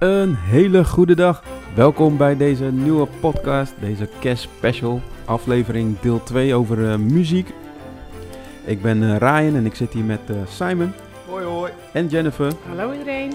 [0.00, 1.42] Een hele goede dag.
[1.74, 7.52] Welkom bij deze nieuwe podcast, deze Cash Special, aflevering deel 2 over eh, muziek.
[8.64, 10.92] Ik ben eh, Ryan en ik zit hier met eh, Simon
[11.28, 11.72] Hoi hoi.
[11.92, 12.52] en Jennifer.
[12.68, 13.32] Hallo iedereen.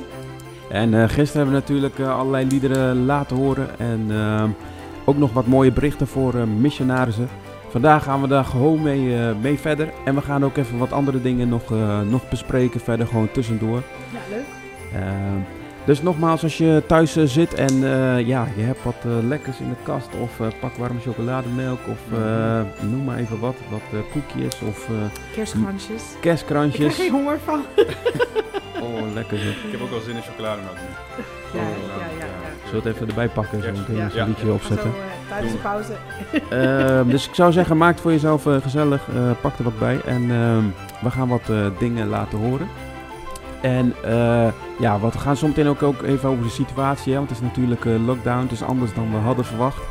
[0.70, 4.50] En eh, gisteren hebben we natuurlijk allerlei liederen laten horen en ehm,
[5.06, 7.30] ook nog wat mooie berichten voor eh, missionarissen.
[7.70, 10.92] Vandaag gaan we daar gewoon mee, eh, mee verder en we gaan ook even wat
[10.92, 13.84] andere dingen nog, eh, nog bespreken verder, gewoon tussendoor.
[14.14, 14.46] Ja, leuk.
[15.86, 19.60] Dus nogmaals, als je thuis eh, zit en eh, ja, je hebt wat eh, lekkers
[19.60, 23.82] in de kast of eh, pak warme chocolademelk of eh, noem maar even wat, wat
[23.94, 24.96] eh, koekjes of eh
[25.36, 26.02] Kerstkransjes.
[26.14, 26.96] Ik kerstkrantjes.
[26.96, 27.62] geen honger van.
[28.82, 29.64] Oh, lekker zeg.
[29.64, 31.20] Ik heb ook wel zin in chocolademelk nu.
[31.60, 32.26] Ja, Oh, ja, ja.
[32.26, 32.68] ja.
[32.70, 33.72] Zullen we het even erbij pakken, zo Ja.
[33.80, 34.04] meteen Ja.
[34.04, 34.22] als Ja.
[34.22, 34.90] een liedje Zo, opzetten.
[34.90, 35.94] eh, tijdens de pauze.
[36.50, 39.80] Ehm, dus ik zou zeggen, maak het voor jezelf eh, gezellig, eh, pak er wat
[39.80, 40.64] bij en ehm,
[41.02, 42.68] we gaan wat eh, dingen laten horen.
[43.66, 44.48] En eh,
[44.80, 47.44] ja, wat, we gaan zometeen ook, ook even over de situatie, hè, want het is
[47.46, 49.82] natuurlijk eh, lockdown, het is anders dan we hadden verwacht.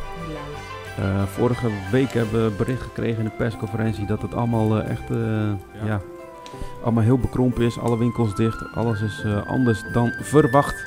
[0.99, 5.17] Eh, vorige week hebben we bericht gekregen in de persconferentie dat het allemaal echt eh,
[5.85, 6.01] ja.
[6.83, 7.79] allemaal heel bekrompen is.
[7.79, 10.87] Alle winkels dicht, alles is eh, anders dan verwacht.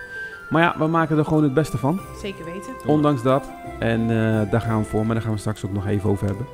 [0.49, 2.73] Maar ja, we maken er gewoon het beste van, Zeker weten.
[2.85, 3.49] ondanks dat.
[3.80, 6.25] En eh, daar gaan we voor, maar daar gaan we straks ook nog even over
[6.27, 6.45] hebben.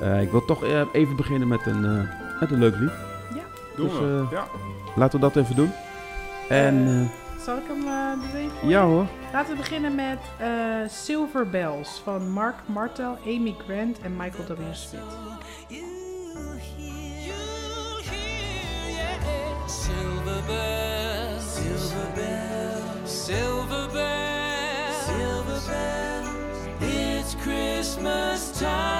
[0.00, 2.90] Eh, ik wil toch even beginnen met een, eh, met een leuk lied.
[3.76, 4.24] Doen Dus, we.
[4.30, 4.44] ja.
[4.96, 5.72] Laten we dat even doen.
[6.48, 10.18] En eh, Zal ik hem uh, doen even voor ja hoor, Laten we beginnen met
[10.38, 10.48] eh,
[10.88, 14.52] Silver Bells van Mark Martel, Amy Grant en Michael W.
[14.72, 15.02] Smith.
[19.66, 26.68] Silver bells, silver bells, silver bells, silver bells.
[26.80, 28.95] It's Christmas time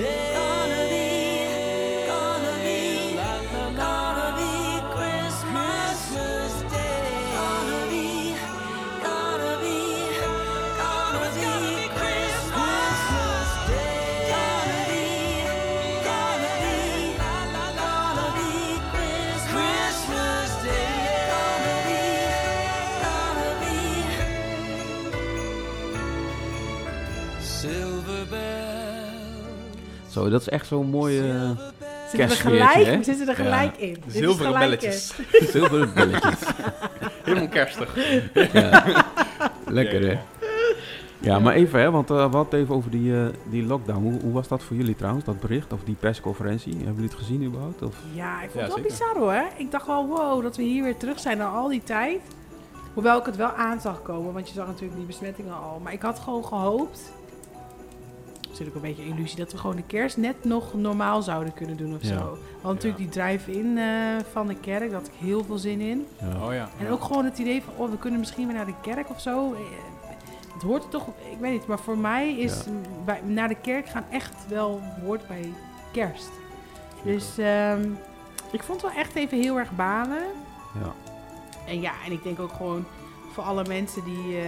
[0.00, 0.39] Day.
[30.30, 31.50] Zo, dat is echt zo'n mooie uh,
[32.10, 32.96] Zitten gelijk, hè?
[32.96, 34.02] we zitten er gelijk in.
[34.06, 35.12] Zilveren gelijk, belletjes.
[35.32, 35.46] eh.
[35.54, 36.38] zilveren belletjes.
[37.24, 37.96] Helemaal kerstig.
[38.52, 38.84] Ja.
[39.66, 40.18] Lekker hè?
[41.18, 41.38] ja.
[41.38, 44.02] Maar even hè, want uh, we hadden het even over die, uh, die lockdown.
[44.02, 46.72] Hoe, hoe, was dat voor jullie trouwens, dat bericht of die persconferentie?
[46.72, 47.82] Hebben jullie het gezien überhaupt?
[47.82, 47.94] Of?
[48.12, 49.44] Ja, ik vond Ja, het wel bizar hoor.
[49.56, 52.20] Ik dacht wel, wow, dat we hier weer terug zijn na al die tijd.
[52.94, 55.80] Hoewel ik het wel aan zag komen, want je zag natuurlijk die besmettingen al.
[55.82, 57.12] Maar ik had gewoon gehoopt,
[58.50, 61.76] natuurlijk een beetje een illusie, dat we gewoon de kerst net nog normaal zouden kunnen
[61.76, 62.08] doen of Ja.
[62.18, 62.38] zo.
[62.60, 63.84] Want natuurlijk die drive-in eh,
[64.32, 66.06] van de kerk, daar had ik heel veel zin in.
[66.20, 66.46] Ja.
[66.46, 66.68] Oh ja.
[66.78, 69.20] En ook gewoon het idee van, oh, we kunnen misschien weer naar de kerk of
[69.20, 69.52] zo.
[69.52, 69.58] Eh,
[70.54, 72.64] Het hoort er toch, ik weet niet, maar voor mij is
[73.04, 75.52] bij, naar de kerk gaan echt wel hoort bij
[75.92, 76.30] kerst.
[77.04, 77.82] Dus ehm,
[78.52, 80.22] ik vond het wel echt even heel erg balen.
[80.82, 80.92] Ja.
[81.66, 82.84] En ja, en ik denk ook gewoon
[83.32, 84.44] voor alle mensen die eh,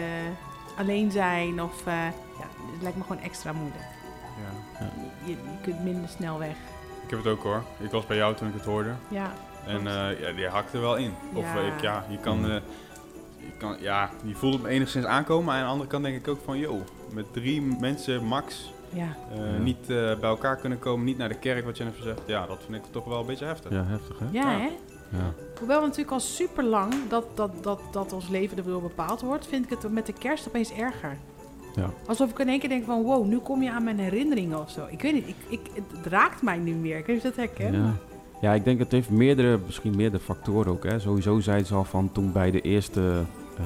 [0.79, 1.93] alleen zijn of eh,
[2.39, 3.85] ja, het lijkt me gewoon extra moeilijk.
[4.79, 4.87] ja.
[5.25, 6.55] Je, je kunt minder snel weg.
[7.05, 7.63] Ik heb het ook hoor.
[7.79, 8.91] Ik was bij jou toen ik het hoorde.
[9.09, 9.33] Ja,
[9.67, 11.15] En eh, ja, die hakte wel in.
[11.35, 11.61] Of Ja.
[11.61, 12.57] eh, ik, ja, je kan, eh,
[13.37, 15.45] je kan, ja, je voelt het enigszins aankomen.
[15.45, 19.17] Maar aan de andere kant denk ik ook van, yo, met drie mensen max ja.
[19.33, 19.59] eh, Ja.
[19.59, 22.21] niet eh, bij elkaar kunnen komen, niet naar de kerk, wat Jennifer zegt.
[22.27, 23.71] Ja, dat vind ik toch wel een beetje heftig.
[23.71, 24.25] ja, heftig hè?
[24.31, 24.59] Ja, Ja.
[24.59, 24.69] hè?
[25.13, 25.35] Ja.
[25.59, 29.47] Hoewel natuurlijk al super lang dat, dat, dat, dat ons leven er wel bepaald wordt,
[29.47, 31.17] vind ik het met de kerst opeens erger.
[31.77, 31.91] Ja.
[32.07, 34.71] Alsof ik in één keer denk van wow, nu kom je aan mijn herinneringen of
[34.71, 34.87] zo.
[34.91, 37.01] Ik weet niet, ik, ik, het raakt mij nu meer.
[37.01, 37.75] Of je dat herkent.
[37.75, 37.95] Ja.
[38.41, 40.85] ja, ik denk het heeft meerdere, misschien meerdere factoren ook.
[40.85, 40.99] Hè.
[40.99, 43.23] Sowieso zeiden ze al van toen bij de eerste,
[43.59, 43.65] eh,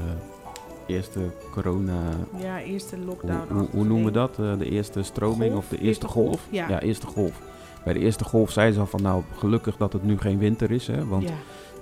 [0.86, 1.20] eerste
[1.50, 2.00] corona...
[2.38, 3.52] Ja, eerste lockdown.
[3.52, 4.38] hoe, hoe noemen we dat?
[4.38, 5.64] Eh, de eerste stroming Golf?
[5.64, 6.26] of de Eerste eerste golf?
[6.28, 6.68] golf, ja.
[6.68, 7.40] ja, eerste golf.
[7.86, 10.70] Bij de eerste golf zeiden ze al van nou, gelukkig dat het nu geen winter
[10.70, 10.86] is.
[10.86, 11.34] Hè, want Ja,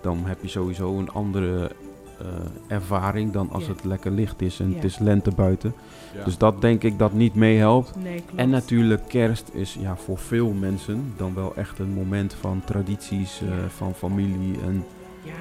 [0.03, 1.71] dan heb je sowieso een andere
[2.19, 2.27] eh,
[2.67, 3.73] ervaring dan als Ja.
[3.73, 4.75] het lekker licht is en Ja.
[4.75, 5.75] het is lente buiten.
[6.15, 6.25] Ja.
[6.25, 7.97] Dus dat denk ik dat niet meehelpt.
[7.97, 8.23] nee.
[8.35, 13.41] En natuurlijk kerst is ja, voor veel mensen dan wel echt een moment van tradities,
[13.43, 14.85] eh, van familie en
[15.23, 15.33] Ja,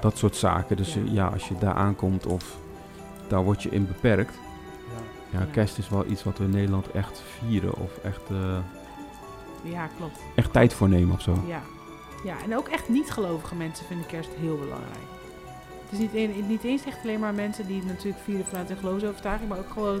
[0.00, 0.76] dat soort zaken.
[0.76, 1.00] Dus Ja.
[1.00, 2.56] eh, ja, als je daar aankomt of
[3.28, 4.34] daar word je in beperkt.
[5.32, 5.46] Ja, Ja.
[5.52, 8.58] kerst is wel iets wat we in Nederland echt vieren of echt, eh,
[9.70, 10.18] ja, klopt.
[10.34, 11.42] echt tijd voor nemen of zo.
[11.46, 11.62] Ja.
[12.24, 15.04] ja, en ook echt niet-gelovige mensen vinden kerst heel belangrijk.
[15.82, 18.70] Het is niet, een- niet eens echt alleen maar mensen die het natuurlijk vieren vanuit
[18.70, 20.00] een geloofsovertuiging, maar ook gewoon,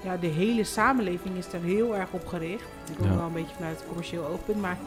[0.00, 2.64] ja, de hele samenleving is er heel erg op gericht.
[2.90, 3.16] Ik kom Ja.
[3.16, 4.78] wel een beetje vanuit het commercieel oogpunt, maar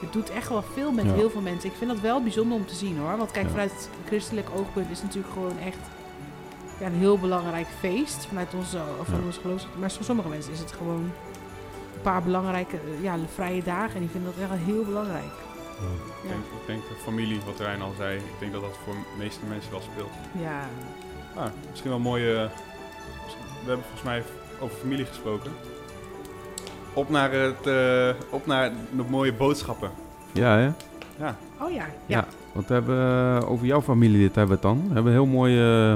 [0.00, 1.12] het doet echt wel veel met Ja.
[1.12, 1.70] heel veel mensen.
[1.70, 3.16] Ik vind dat wel bijzonder om te zien hoor.
[3.16, 3.50] Want kijk, Ja.
[3.50, 5.78] vanuit het christelijk oogpunt is het natuurlijk gewoon echt
[6.80, 8.26] ja, een heel belangrijk feest.
[8.26, 9.14] Vanuit onze, of Ja.
[9.26, 9.66] onze geloofs.
[9.78, 11.10] Maar voor sommige mensen is het gewoon
[12.02, 13.94] paar belangrijke eh, ja, vrije dagen.
[13.94, 15.32] En die vinden dat echt wel heel belangrijk.
[16.22, 18.92] Ik denk, ik denk de familie, wat Rijn al zei, ik denk dat dat voor
[18.94, 20.10] de meeste mensen wel speelt.
[20.40, 20.60] Ja,
[21.36, 22.48] Ah, misschien wel een mooie...
[23.64, 24.22] We hebben volgens mij
[24.60, 25.52] over familie gesproken.
[26.94, 29.90] Op naar, het, eh, op naar de mooie boodschappen.
[30.32, 30.70] Ja, hè?
[31.18, 31.84] Ja, oh ja.
[31.84, 31.86] Ja.
[32.06, 32.24] ja.
[32.52, 32.98] Want we hebben
[33.42, 34.88] eh, over jouw familie dit hebben we het dan.
[34.88, 35.60] We hebben een heel mooi,
[35.92, 35.94] eh,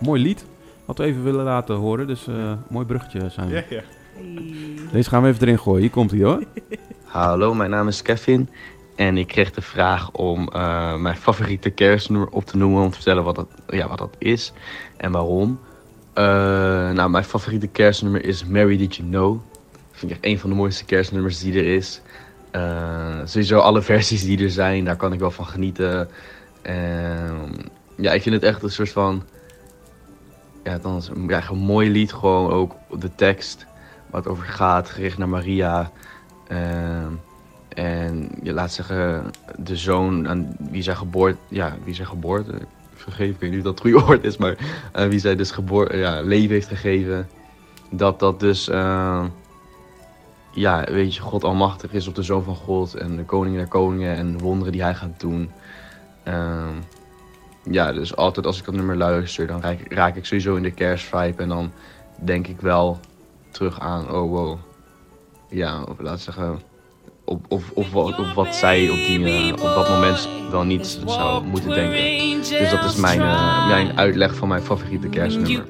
[0.00, 0.44] mooi lied.
[0.84, 2.06] Wat we even willen laten horen.
[2.06, 3.54] Dus eh mooi bruggetje zijn we.
[3.54, 3.82] ja, ja.
[4.14, 4.52] Hey.
[4.92, 5.80] Deze gaan we even erin gooien.
[5.80, 6.44] Hier komt hij hoor.
[7.04, 8.48] Hallo, mijn naam is Kevin.
[8.96, 12.82] En ik kreeg de vraag om eh, mijn favoriete kerstnummer op te noemen.
[12.82, 14.52] Om te vertellen wat dat, ja, wat dat is
[14.96, 15.60] en waarom.
[16.12, 16.24] Eh,
[16.90, 19.40] nou, mijn favoriete kerstnummer is Mary Did You Know.
[19.72, 22.00] Dat vind ik echt een van de mooiste kerstnummers die er is.
[22.50, 26.08] Eh, sowieso alle versies die er zijn, daar kan ik wel van genieten.
[26.62, 27.52] Ehm,
[27.96, 29.22] ja, ik vind het echt een soort van...
[30.64, 32.12] Ja, dan is een, ja, een mooi lied.
[32.12, 33.66] Gewoon ook de tekst
[34.20, 35.90] het over gaat, gericht naar Maria.
[36.46, 37.12] Ehm,
[37.68, 42.52] en je laat zeggen, de zoon aan wie zij geboorte, ja, wie zij geboorte,
[42.94, 44.56] vergeef, ik weet niet of dat het goede woord is, maar
[44.92, 47.28] eh, wie zij dus geboor, ja, leven heeft gegeven.
[47.90, 49.24] Dat dat dus, eh,
[50.52, 53.66] ja, weet je, God almachtig is op de zoon van God en de koning der
[53.66, 55.50] koningen en de wonderen die hij gaat doen.
[57.70, 60.70] Ja, dus altijd als ik dat nummer luister, dan raak, raak ik sowieso in de
[60.70, 61.72] kerstvibe en dan
[62.16, 63.00] denk ik wel
[63.52, 64.58] terug aan, oh wow,
[65.48, 66.60] ja, of laat zeggen,
[67.24, 71.70] of, of, wat, wat zij op, die, eh, op dat moment wel niet zou moeten
[71.70, 72.40] denken.
[72.40, 75.66] Dus dat is mijn, eh, mijn uitleg van mijn favoriete kerstnummer.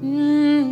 [0.00, 0.65] Mm,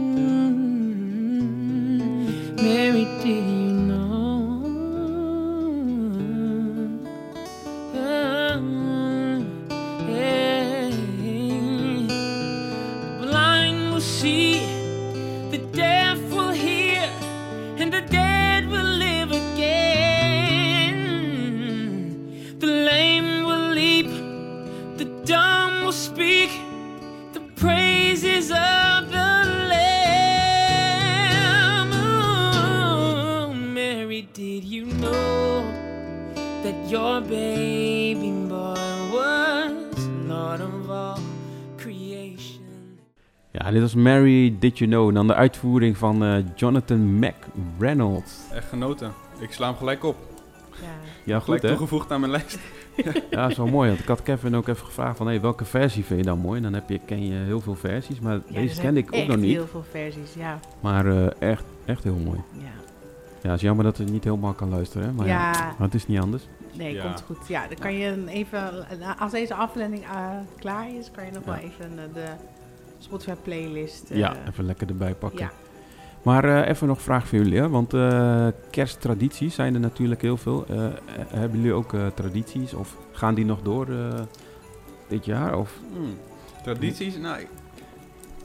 [36.95, 41.17] your baby boy was Lord of all
[41.77, 42.63] creation?
[43.51, 45.09] Ja, dit was Mary Did You Know.
[45.09, 48.33] En dan de uitvoering van eh, Jonathan McReynolds.
[48.53, 49.13] Echt genoten.
[49.39, 50.17] Ik sla hem gelijk op.
[50.81, 50.87] Ja.
[51.25, 51.69] Ja, goed Gelijk hè?
[51.69, 52.59] toegevoegd aan mijn lijst.
[53.31, 53.89] Ja, dat is wel mooi.
[53.89, 55.27] Want ik had Kevin ook even gevraagd van...
[55.27, 56.57] Hey, welke versie vind je dan mooi?
[56.57, 58.21] En dan heb je, ken je heel veel versies.
[58.21, 59.53] Maar Ja, deze kende ik ook nog niet.
[59.53, 60.59] heel veel versies, ja.
[60.81, 62.41] Maar eh, echt, echt heel mooi.
[62.53, 62.63] ja.
[63.43, 65.07] Ja, het is jammer dat je niet helemaal kan luisteren.
[65.07, 65.13] Hè?
[65.13, 65.53] Maar ja.
[65.53, 65.75] Ja.
[65.79, 66.43] maar het is niet anders.
[66.77, 67.03] Nee, Ja.
[67.03, 67.49] komt goed.
[67.49, 68.71] Ja, dan kan je even,
[69.19, 71.51] als deze aflevering eh, klaar is, kan je nog Ja.
[71.53, 72.25] wel even eh, de
[72.99, 74.11] Spotify playlist.
[74.11, 75.39] eh, ja, even lekker erbij pakken.
[75.41, 75.51] ja.
[76.23, 77.59] Maar eh, even nog een vraag voor jullie.
[77.59, 77.69] Hè?
[77.69, 80.65] Want eh, kersttradities zijn er natuurlijk heel veel.
[80.69, 80.93] Eh, eh,
[81.29, 82.75] hebben jullie ook eh, tradities?
[82.75, 84.21] Of gaan die nog door eh,
[85.09, 85.59] dit jaar?
[85.59, 86.17] Of, Hmm.
[86.63, 87.17] Tradities?
[87.17, 87.47] Nou,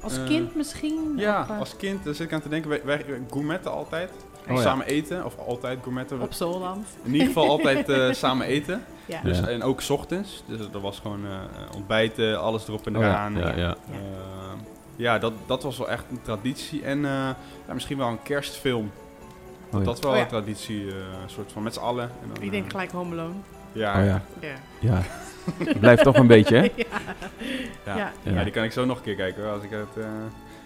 [0.01, 1.13] Als Eh, kind misschien?
[1.17, 2.69] ja, of, eh, als kind daar zit ik aan te denken.
[2.69, 4.11] Wij, wij gourmetten altijd.
[4.49, 4.61] Oh ja.
[4.61, 6.21] Samen eten, of altijd gourmetten.
[6.21, 6.87] op Zoland.
[7.03, 8.83] In ieder geval altijd eh, samen eten.
[9.05, 9.21] Ja.
[9.23, 9.47] Dus, Ja.
[9.47, 10.43] En ook 's ochtends.
[10.45, 11.31] Dus er was gewoon eh,
[11.75, 13.35] ontbijten, alles erop en Oh ja, eraan.
[13.35, 13.55] ja, ja.
[13.55, 13.75] Ja.
[13.91, 13.97] Eh,
[14.95, 16.83] ja, dat, dat was wel echt een traditie.
[16.83, 17.11] En eh,
[17.67, 18.91] ja, misschien wel een kerstfilm.
[19.71, 19.85] oh, ja.
[19.85, 20.23] Dat is wel Oh ja.
[20.23, 22.03] een traditie, eh, een soort van met z'n allen.
[22.21, 23.33] En dan, Ik denk gelijk Home Alone.
[23.71, 24.21] ja, Oh ja.
[24.79, 25.01] Ja.
[25.79, 26.61] blijft toch een beetje, hè?
[26.63, 26.71] ja.
[27.85, 27.95] Ja.
[27.97, 28.11] Ja.
[28.23, 28.31] Ja.
[28.31, 28.43] Ja.
[28.43, 30.05] die kan ik zo nog een keer kijken hoor, als ik het eh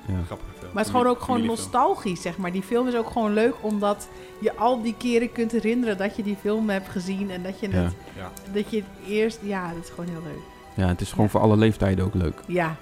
[0.06, 0.14] Ja.
[0.26, 0.74] grappig vind.
[0.74, 2.52] Maar het is gewoon ook gewoon nostalgisch, zeg maar.
[2.52, 4.08] Die film is ook gewoon leuk, omdat
[4.40, 7.32] je al die keren kunt herinneren dat je die film hebt gezien.
[7.32, 7.76] En dat je Ja.
[7.76, 8.32] het, Ja.
[8.54, 10.42] dat je het eerst, ja, dat is gewoon heel leuk.
[10.74, 11.32] ja, het is gewoon Ja.
[11.32, 12.40] voor alle leeftijden ook leuk.
[12.48, 12.76] Ja,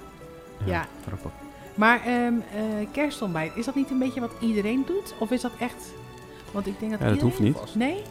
[0.65, 0.85] Ja.
[1.07, 1.31] Grappig.
[1.75, 5.13] maar ehm eh, kerstontbijt, is dat niet een beetje wat iedereen doet?
[5.17, 5.93] Of is dat echt,
[6.51, 7.75] want ik denk dat Ja, dat hoeft iedereen- niet.
[7.75, 8.01] Nee?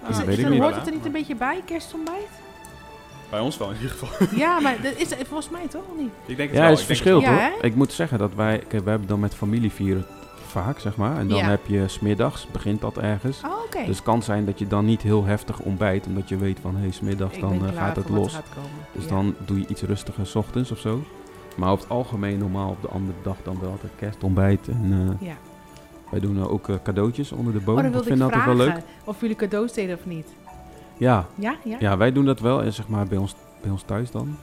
[0.00, 0.60] dat Is het, weet is ik er- niet.
[0.62, 2.28] hoort het er niet een beetje bij, kerstontbijt?
[3.30, 4.28] Bij ons wel in ieder geval.
[4.38, 6.10] Ja, maar dat is volgens mij toch niet?
[6.26, 6.72] ik denk het Ja, wel.
[6.72, 7.64] is ik denk verschil Ja, hoor.
[7.64, 10.06] Ik moet zeggen dat wij, kijk, wij hebben dan met familie vieren
[10.46, 11.18] vaak, zeg maar.
[11.18, 11.48] En dan Ja.
[11.48, 13.40] heb je smiddags, begint dat ergens.
[13.44, 13.70] Oh.
[13.86, 16.74] Dus het kan zijn dat je dan niet heel heftig ontbijt, omdat je weet van,
[16.74, 18.34] hé, hey, smiddags Ik dan eh, gaat het los.
[18.34, 18.70] gaat komen.
[18.92, 19.08] Dus Ja.
[19.10, 21.02] dan doe je iets rustiger 's ochtends of zo.
[21.56, 24.68] Maar over het algemeen normaal op de andere dag dan wel het kerstontbijt.
[24.68, 25.34] En eh, Ja.
[26.10, 27.78] wij doen eh, ook eh, cadeautjes onder de boom.
[27.78, 28.76] Oh, ik wilde vind ik dat altijd wel leuk.
[29.04, 30.26] of jullie cadeaus deden of niet.
[31.00, 31.54] Ja, Ja?
[31.64, 31.76] ja?
[31.78, 32.62] ja, wij doen dat wel.
[32.62, 34.36] En zeg maar bij ons, bij ons thuis dan.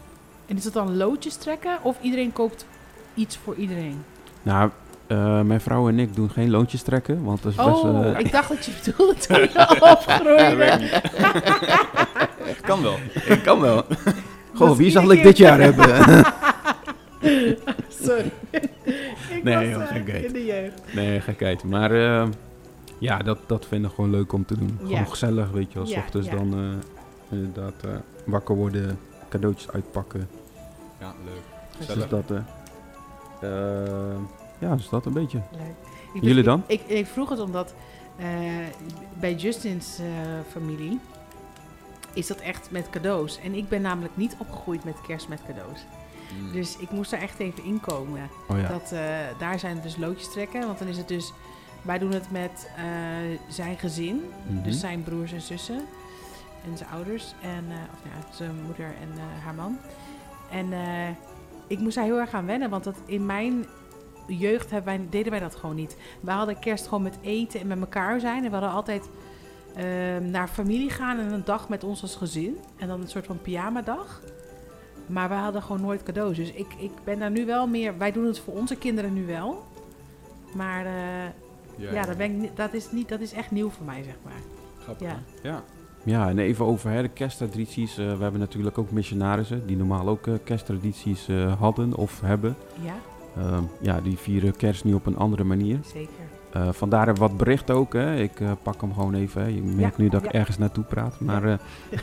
[0.46, 2.66] En is dat dan loodjes trekken of iedereen koopt
[3.14, 4.04] iets voor iedereen?
[4.44, 4.70] Nou,
[5.08, 7.24] eh, mijn vrouw en ik doen geen loontjes trekken.
[7.24, 7.70] Want dat is best...
[7.70, 11.02] Oh, eh, ik dacht dat je bedoelde toen je opgroeide.
[12.68, 12.96] Kan wel.
[13.26, 13.86] ik kan wel.
[14.54, 15.86] Goh, wie zal ik dit jaar hebben?
[18.04, 18.32] Sorry.
[19.30, 20.24] ik Nee, was eh, gekheid.
[20.26, 20.82] in de jeugd.
[20.94, 21.64] nee, gekheid.
[21.64, 22.28] Maar eh,
[22.98, 24.78] ja, dat, dat vind ik gewoon leuk om te doen.
[24.82, 24.88] Ja.
[24.88, 25.88] Gewoon gezellig, weet je wel.
[25.88, 26.36] Ja, ochtends ja.
[26.36, 27.90] dan eh, inderdaad eh,
[28.26, 29.00] wakker worden,
[29.30, 30.30] cadeautjes uitpakken.
[31.00, 31.42] Ja, leuk.
[31.78, 32.10] Dus Gezellig.
[32.10, 32.32] dat...
[32.32, 32.38] eh,
[33.42, 34.18] eh,
[34.60, 35.42] ja, dus dat een beetje.
[35.52, 35.76] Leuk.
[36.14, 36.64] Ik Jullie dan?
[36.68, 37.74] Ik, ik, vroeg het omdat
[38.18, 38.28] eh,
[39.20, 40.06] bij Justin's eh,
[40.52, 41.00] familie
[42.14, 43.40] is dat echt met cadeaus.
[43.40, 45.86] En ik ben namelijk niet opgegroeid met kerst met cadeaus.
[46.40, 46.52] Mm.
[46.52, 48.30] Dus ik moest daar echt even inkomen.
[48.48, 48.68] Oh ja.
[48.68, 49.00] Dat, eh,
[49.40, 50.66] daar zijn dus loodjes trekken.
[50.66, 51.34] Want dan is het dus...
[51.88, 52.84] Wij doen het met eh,
[53.50, 54.22] zijn gezin.
[54.48, 54.64] Mhm.
[54.64, 55.82] Dus zijn broers en zussen.
[56.66, 57.34] En zijn ouders.
[57.42, 59.78] En, eh, of ja, zijn moeder en eh, haar man.
[60.52, 60.68] En
[61.68, 62.70] ik moest daar heel erg aan wennen.
[62.70, 63.66] Want dat in mijn
[64.28, 65.98] jeugd hebben wij, deden wij dat gewoon niet.
[66.20, 68.44] Wij hadden kerst gewoon met eten en met elkaar zijn.
[68.44, 69.10] En we hadden altijd
[69.76, 72.58] ehm, naar familie gaan en een dag met ons als gezin.
[72.78, 74.22] En dan een soort van pyjama-dag.
[75.06, 76.36] Maar wij hadden gewoon nooit cadeaus.
[76.36, 77.98] Dus ik, ik ben daar nu wel meer...
[77.98, 79.66] Wij doen het voor onze kinderen nu wel.
[80.54, 80.86] Maar
[81.78, 84.42] ja, dat, ben ik, dat, is niet, dat is echt nieuw voor mij, zeg maar.
[84.84, 85.20] Grappig, Ja.
[85.44, 85.64] Ja.
[86.04, 87.98] Ja, en even over hè, de kersttradities.
[87.98, 92.56] Eh, we hebben natuurlijk ook missionarissen die normaal ook eh, kersttradities eh, hadden of hebben.
[92.84, 92.96] Ja,
[93.38, 95.80] Ehm, ja, die vieren kerst nu op een andere manier.
[95.94, 96.10] zeker.
[96.52, 97.94] Eh, vandaar hebben we wat bericht ook.
[97.94, 98.16] Hè.
[98.16, 99.42] Ik eh, pak hem gewoon even.
[99.42, 99.48] Hè.
[99.48, 101.20] Je merkt nu dat ik ergens naartoe praat.
[101.20, 101.58] Maar, eh,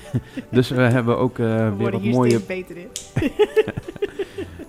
[0.51, 2.31] dus we hebben ook eh, We weer worden wat hier mooie...
[2.31, 2.89] steeds beter in.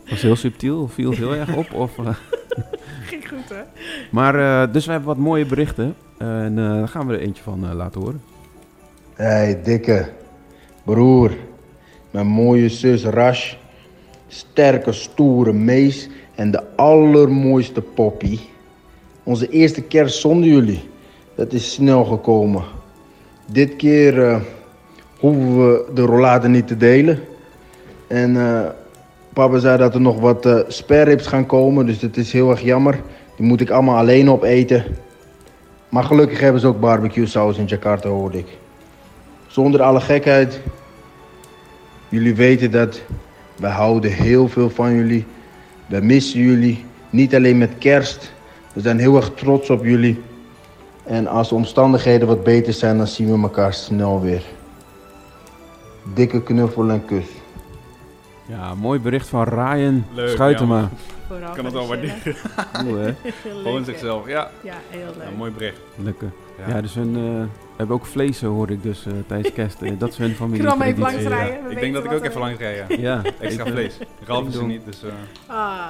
[0.10, 1.74] was heel subtiel, viel heel erg op.
[1.74, 1.96] Of,
[3.28, 3.62] goed, hè?
[4.12, 5.96] maar eh, dus we hebben wat mooie berichten.
[6.18, 8.22] En eh, daar gaan we er eentje van eh, laten horen.
[9.14, 10.10] Hey, dikke
[10.84, 11.32] broer,
[12.12, 13.54] mijn mooie zus Rash,
[14.28, 18.40] sterke, stoere Mees en de allermooiste Poppy.
[19.24, 20.90] Onze eerste kerst zonder jullie,
[21.36, 22.64] dat is snel gekomen.
[23.46, 24.42] Dit keer eh,
[25.20, 27.20] hoeven we de rollade niet te delen.
[28.08, 28.70] En eh,
[29.36, 33.00] papa zei dat er nog wat spareribs gaan komen, dus dat is heel erg jammer.
[33.36, 34.84] Die moet ik allemaal alleen opeten.
[35.90, 38.58] Maar gelukkig hebben ze ook barbecue saus in Jakarta, hoorde ik.
[39.48, 40.62] Zonder alle gekheid.
[42.10, 43.02] Jullie weten dat.
[43.56, 45.26] Wij houden heel veel van jullie.
[45.86, 46.86] Wij missen jullie.
[47.10, 48.34] Niet alleen met kerst.
[48.74, 50.22] We zijn heel erg trots op jullie.
[51.04, 54.44] En als de omstandigheden wat beter zijn, dan zien we elkaar snel weer.
[56.14, 57.26] Dikke knuffel en kus.
[58.48, 60.90] Ja, mooi bericht van Ryan Leuk, Schuitema.
[61.28, 62.36] Vooral Ik kan het wel waarderen.
[62.74, 63.14] Cool, hè?
[63.64, 64.28] Gewoon zichzelf.
[64.28, 64.50] Ja.
[64.64, 65.24] Ja, heel leuk.
[65.30, 65.80] ja, mooi bericht.
[65.96, 66.32] Lekker.
[66.58, 66.82] Ja, Ja.
[66.82, 67.44] dus hun eh,
[67.78, 69.82] hebben ook vlees, hoor ik dus eh, tijdens kerst.
[69.82, 70.62] Eh, dat is hun familie.
[70.66, 71.30] Kram even traditie.
[71.30, 71.46] langs Ja.
[71.48, 71.68] rijden.
[71.68, 72.86] we Ik denk dat ik ook even langs rij, ja.
[72.98, 73.98] Ja, Extra ik, vlees.
[74.26, 75.04] Ralf is er niet, dus...
[75.04, 75.10] eh,
[75.56, 75.90] Ah,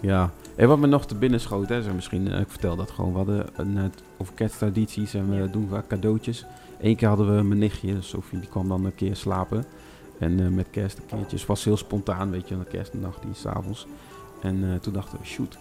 [0.00, 0.30] Ja.
[0.56, 3.10] En wat me nog te binnen schoot, hè, zo misschien, ik vertel dat gewoon.
[3.10, 3.82] We hadden een, eh,
[4.16, 5.46] over kersttradities en we Ja.
[5.46, 6.44] doen vaak cadeautjes.
[6.80, 9.64] Eén keer hadden we mijn nichtje, Sophie, die kwam dan een keer slapen.
[10.18, 11.36] En eh, met kerst een keertje.
[11.36, 13.86] Het was heel spontaan, weet je, een kerstnacht, die s'avonds.
[14.42, 15.58] En eh, toen dachten we, shoot,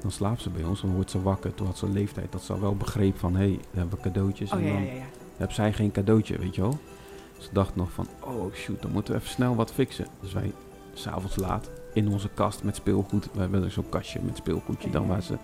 [0.00, 1.54] dan slaapt ze bij ons, dan wordt ze wakker.
[1.54, 4.00] Toen had ze een leeftijd dat ze al wel begreep van, hé, hey, we hebben
[4.00, 4.52] cadeautjes.
[4.52, 5.02] oh en ja, dan ja, ja.
[5.36, 6.78] heb zij geen cadeautje, weet je wel.
[7.38, 10.06] Ze dacht nog van, oh shoot, dan moeten we even snel wat fixen.
[10.20, 10.52] Dus wij,
[10.92, 13.28] s'avonds laat, in onze kast met speelgoed.
[13.32, 15.36] We hebben zo'n kastje met speelgoedje dan waar ze...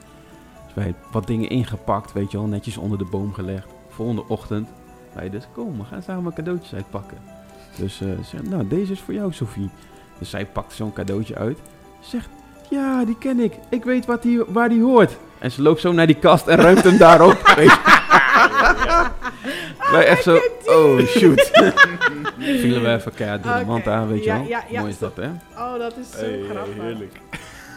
[0.65, 3.69] Dus wij wat dingen ingepakt, weet je wel, netjes onder de boom gelegd.
[3.89, 4.69] Volgende ochtend,
[5.15, 7.36] wij dus, kom, we gaan samen cadeautjes uitpakken.
[7.79, 9.71] Dus eh, ze zei, nou, deze is voor jou, Sophie.
[10.19, 11.59] Dus zij pakt zo'n cadeautje uit.
[12.01, 12.29] Zegt,
[12.71, 13.53] ja, die ken ik.
[13.69, 15.17] Ik weet wat die, waar die hoort.
[15.39, 17.53] En ze loopt zo naar die kast en ruimt hem daarop.
[17.57, 17.95] Weet je.
[19.91, 21.51] Wij echt zo, oh shoot.
[22.39, 24.49] Vielen we even keihard door de aan, weet je ja, wel.
[24.49, 25.29] ja, ja, Mooi is dat, hè?
[25.57, 26.75] Oh, dat is zo hey, grappig.
[26.83, 27.21] heerlijk.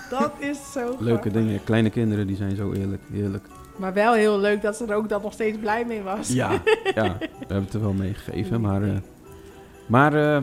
[0.09, 1.31] Dat is zo Leuke grappig.
[1.31, 1.63] dingen.
[1.63, 3.01] Kleine kinderen, die zijn zo eerlijk.
[3.11, 3.45] Heerlijk.
[3.75, 6.27] Maar wel heel leuk dat ze er ook dan nog steeds blij mee was.
[6.27, 6.51] Ja,
[6.95, 7.03] ja.
[7.19, 8.83] We hebben het er wel mee gegeven, maar...
[8.83, 8.89] eh,
[9.89, 10.41] maar eh,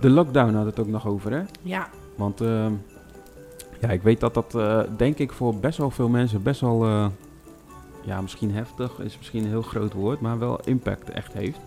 [0.00, 1.42] de lockdown had het ook nog over, hè?
[1.62, 2.72] Ja, Want ehm,
[3.80, 6.84] ja, ik weet dat dat, eh, denk ik, voor best wel veel mensen best wel,
[6.84, 7.06] eh,
[8.02, 11.58] ja, misschien heftig is misschien een heel groot woord, maar wel impact echt heeft.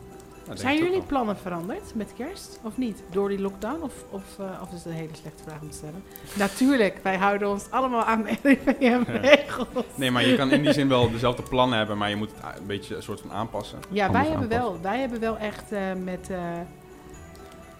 [0.53, 2.59] Zijn jullie plannen veranderd met kerst?
[2.63, 3.03] Of niet?
[3.11, 3.81] Door die lockdown?
[3.81, 6.03] Of, of, eh, of is het een hele slechte vraag om te stellen?
[6.47, 9.85] Natuurlijk, wij houden ons allemaal aan de RIVM-regels.
[9.95, 12.59] Nee, maar je kan in die zin wel dezelfde plannen hebben, maar je moet het
[12.59, 13.79] een beetje een soort van aanpassen.
[13.89, 16.29] Ja, wij hebben, wel, wij hebben wel echt eh, met...
[16.29, 16.37] eh,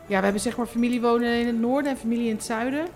[0.08, 2.88] ja, we hebben zeg maar familie wonen in het noorden en familie in het zuiden.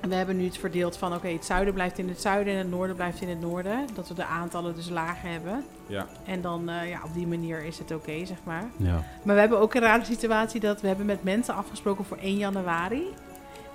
[0.00, 2.58] En we hebben nu het verdeeld van, oké, het zuiden blijft in het zuiden en
[2.58, 3.86] het noorden blijft in het noorden.
[3.94, 5.64] Dat we de aantallen dus lager hebben.
[5.86, 8.64] Ja, En dan, eh, ja, op die manier is het oké, zeg maar.
[8.76, 9.04] Ja.
[9.22, 12.36] Maar we hebben ook een rare situatie dat we hebben met mensen afgesproken voor 1
[12.36, 13.02] januari.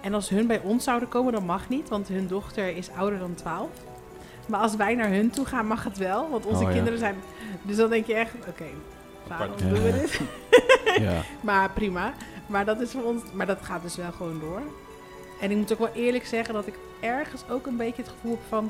[0.02, 3.20] En als hun bij ons zouden komen, dan mag niet, want hun dochter is ouder
[3.20, 3.70] dan 12.
[4.48, 6.74] Maar als wij naar hun toe gaan, mag het wel, want onze Oh, ja.
[6.76, 7.16] kinderen zijn...
[7.62, 8.66] Dus dan denk je echt, oké,
[9.28, 10.20] waarom doen we dit?
[11.04, 11.22] ja.
[11.42, 12.14] Maar prima.
[12.50, 14.62] Maar dat is voor ons, maar dat gaat dus wel gewoon door.
[15.42, 18.32] En ik moet ook wel eerlijk zeggen dat ik ergens ook een beetje het gevoel
[18.32, 18.70] heb van...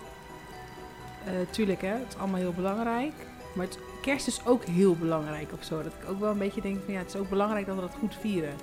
[1.26, 3.14] eh, tuurlijk, hè, het is allemaal heel belangrijk.
[3.54, 5.84] Maar het, kerst is ook heel belangrijk of zo.
[5.84, 7.82] Dat ik ook wel een beetje denk van ja, het is ook belangrijk dat we
[7.82, 8.54] dat goed vieren.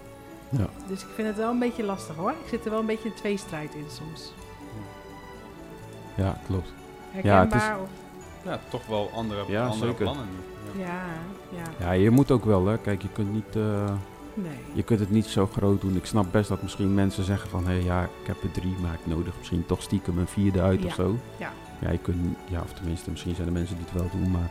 [0.49, 0.66] Ja.
[0.88, 2.30] Dus ik vind het wel een beetje lastig hoor.
[2.30, 4.32] Ik zit er wel een beetje in tweestrijd in soms.
[6.14, 6.73] ja, klopt.
[7.11, 7.88] Herkenbaar of...
[8.42, 10.04] ja toch wel andere, Ja, andere zeker.
[10.04, 10.26] plannen.
[10.78, 10.85] Ja.
[10.85, 12.78] Ja, ja, Ja, je moet ook wel, hè.
[12.78, 13.56] Kijk, je kunt niet...
[13.56, 13.92] eh,
[14.37, 14.59] nee.
[14.73, 15.97] Je kunt het niet zo groot doen.
[15.97, 17.66] Ik snap best dat misschien mensen zeggen van...
[17.66, 20.81] hé, ja, ik heb er drie, maar ik nodig misschien toch stiekem een vierde uit
[20.81, 21.16] Ja, of zo.
[21.37, 21.52] ja.
[21.81, 22.37] Ja, je kunt...
[22.50, 24.50] Ja, of tenminste, misschien zijn er mensen die het wel doen, maar...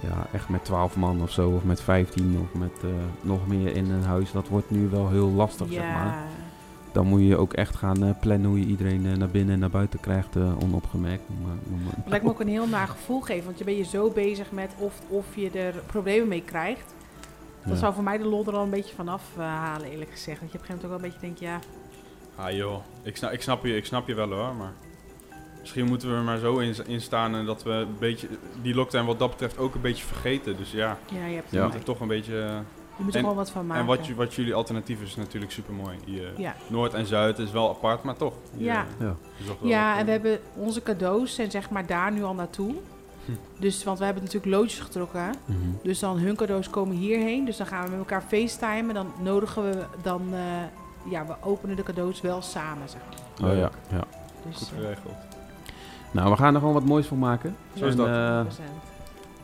[0.00, 2.90] Ja, echt met twaalf man of zo, of met vijftien, of met eh,
[3.20, 4.32] nog meer in een huis.
[4.32, 6.06] Dat wordt nu wel heel lastig, zeg maar.
[6.06, 6.24] Ja,
[6.92, 9.60] Dan moet je ook echt gaan eh, plannen hoe je iedereen eh, naar binnen en
[9.60, 11.22] naar buiten krijgt, onopgemerkt.
[11.42, 11.56] Maar,
[12.06, 13.44] lijkt me ook een heel naar gevoel geven.
[13.44, 16.94] Want je bent je zo bezig met of, of je er problemen mee krijgt.
[17.66, 20.38] Dat zou voor mij de lol er al een beetje vanaf halen, eerlijk gezegd.
[20.40, 21.58] Want je op een gegeven moment ook wel een beetje denkt, ja,
[22.36, 24.72] Ah joh, ik snap, ik, snap je, ik snap je wel hoor, maar
[25.60, 28.28] misschien moeten we er maar zo in, in staan en dat we een beetje
[28.62, 30.56] die lockdown wat dat betreft ook een beetje vergeten.
[30.56, 32.34] Dus ja, ja je hebt je moet er toch een beetje...
[32.96, 33.96] Je moet er En- gewoon wat van maken.
[34.08, 35.96] en wat, jullie alternatief is natuurlijk super mooi.
[36.36, 38.34] Ja, Noord en Zuid is wel apart, maar toch.
[38.56, 38.86] Je- Ja.
[38.98, 39.16] Ja.
[39.62, 42.74] ja en we eh, hebben onze cadeaus zijn zeg maar daar nu al naartoe.
[43.24, 43.32] Hm.
[43.58, 45.34] Dus, want we hebben natuurlijk loodjes getrokken.
[45.44, 45.56] Mhm.
[45.82, 47.44] Dus dan hun cadeaus komen hierheen.
[47.44, 48.94] Dus dan gaan we met elkaar facetimen.
[48.94, 50.40] Dan nodigen we, dan, eh,
[51.10, 53.00] ja, we openen de cadeaus wel samen, zeg
[53.40, 53.50] maar.
[53.50, 54.04] Oh ja, ja.
[54.48, 55.14] Dus, Goed eh, geregeld.
[56.10, 57.56] Nou, we gaan er gewoon wat moois van maken.
[57.76, 58.06] Zo is En, dat.
[58.06, 58.62] eh, 100%.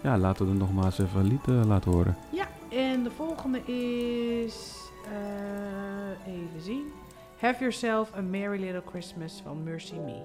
[0.00, 2.16] ja, laten we er nog maar eens even een lied laten horen.
[2.31, 4.78] Ja, en de volgende is.
[5.04, 6.92] eh, even zien.
[7.38, 10.22] Have Yourself a Merry Little Christmas van Mercy Me.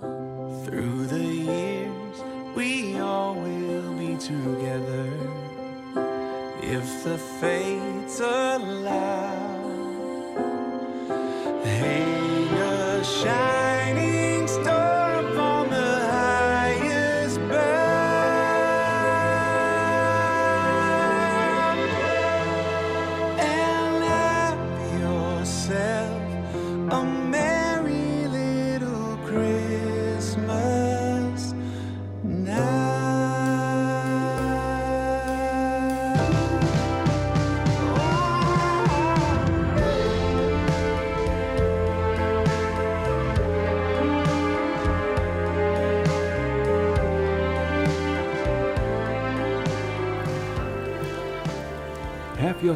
[0.00, 2.22] Through the years,
[2.54, 5.08] we all will be together
[6.62, 9.56] if the fates allow.
[11.64, 13.65] Hang a shining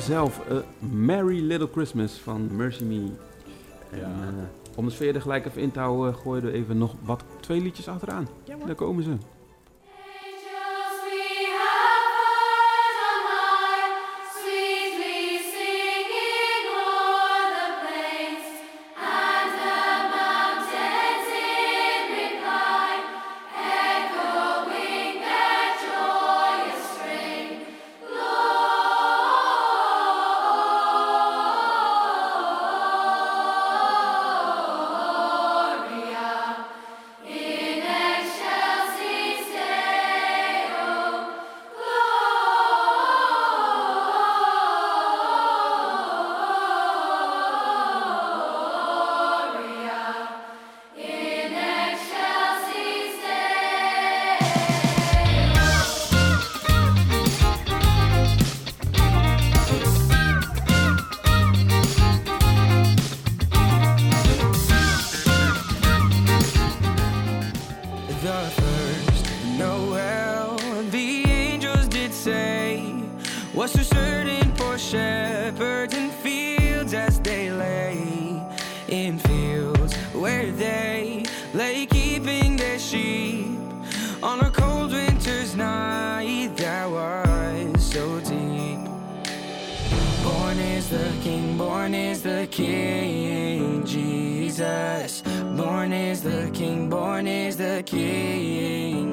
[0.07, 2.95] Yourself a Merry Little Christmas van Mercy Me.
[3.91, 4.05] En, Ja.
[4.05, 7.25] eh, om de sfeer er gelijk even in te houden, gooien we even nog wat
[7.41, 8.29] twee liedjes achteraan.
[8.45, 8.57] Ja.
[8.67, 9.11] Daar komen ze.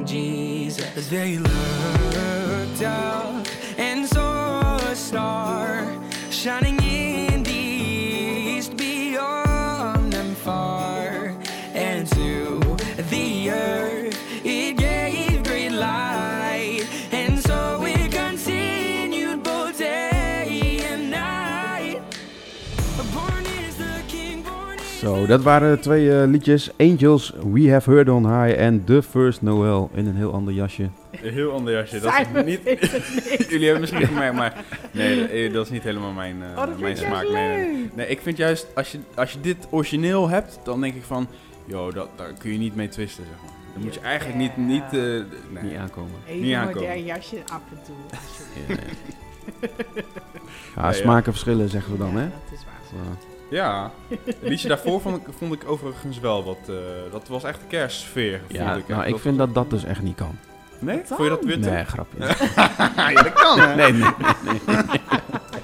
[0.05, 1.09] Jesus.
[1.09, 3.45] They looked up
[3.77, 5.93] and saw a star
[6.29, 6.76] shining
[25.27, 26.71] dat waren twee eh, liedjes.
[26.77, 30.89] Angels, We Have Heard On High en The First Noel in een heel ander jasje.
[31.21, 31.99] Een heel ander jasje.
[31.99, 32.63] Dat Zijn we is niet...
[32.63, 33.09] weten het
[33.39, 33.47] niet.
[33.49, 36.67] Jullie hebben misschien gemerkt, maar nee, eh, dat is niet helemaal mijn, eh, Oh, dat
[36.67, 37.29] vind mijn smaak.
[37.29, 38.07] Nee, nee.
[38.07, 41.27] ik vind juist, als je, als je dit origineel hebt, dan denk ik van,
[41.65, 43.55] joh, dat, daar kun je niet mee twisten, zeg maar.
[43.73, 45.63] Dan moet je eigenlijk niet, niet, eh, nee.
[45.63, 46.11] Niet aankomen.
[46.27, 46.81] Even Niet een aankomen.
[46.87, 47.95] modern jasje af en toe.
[48.11, 48.91] alsjeblieft.
[50.75, 50.91] Ja, ja.
[50.93, 52.23] smaken verschillen, zeggen we dan, Ja, hè?
[52.29, 53.03] dat is waar.
[53.05, 53.26] Zo.
[53.49, 53.91] Ja,
[54.23, 56.75] het liedje daarvoor vond ik, vond ik overigens wel wat, eh,
[57.11, 58.87] dat was echt de kerstsfeer, Ja, vond ik.
[58.87, 60.37] nou, ik vind dat dat dus echt niet kan.
[60.79, 61.01] Nee?
[61.05, 61.69] Vond je dat weer te...
[61.69, 62.17] Nee, grapje.
[63.13, 63.75] ja, dat kan, hè?
[63.75, 64.09] Nee, nee,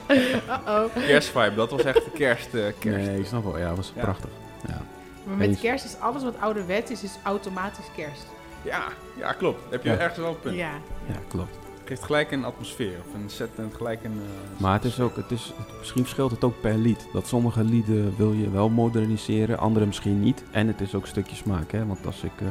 [0.08, 0.84] Uh-oh.
[1.08, 3.08] Kerstvibe, dat was echt de kerst, eh, kerst.
[3.08, 3.58] nee, ik snap wel.
[3.58, 4.02] Ja, dat was Ja.
[4.02, 4.30] prachtig.
[4.68, 4.82] Ja.
[5.24, 8.26] Maar met kerst is alles wat ouderwets is, is automatisch kerst.
[8.62, 8.84] Ja,
[9.18, 9.62] ja, klopt.
[9.72, 9.98] Heb je Ja.
[9.98, 10.56] ergens wel een punt.
[10.56, 10.72] Ja.
[11.08, 11.58] ja, klopt.
[11.84, 14.12] Het geeft gelijk een atmosfeer, of een set en gelijk een...
[14.56, 17.08] eh, Maar het is ook, het is, het- misschien verschilt het ook per lied.
[17.14, 20.44] Dat sommige lieden wil je wel moderniseren, andere misschien niet.
[20.52, 21.86] En het is ook een stukje smaak, hè.
[21.86, 22.48] Want als ik eh,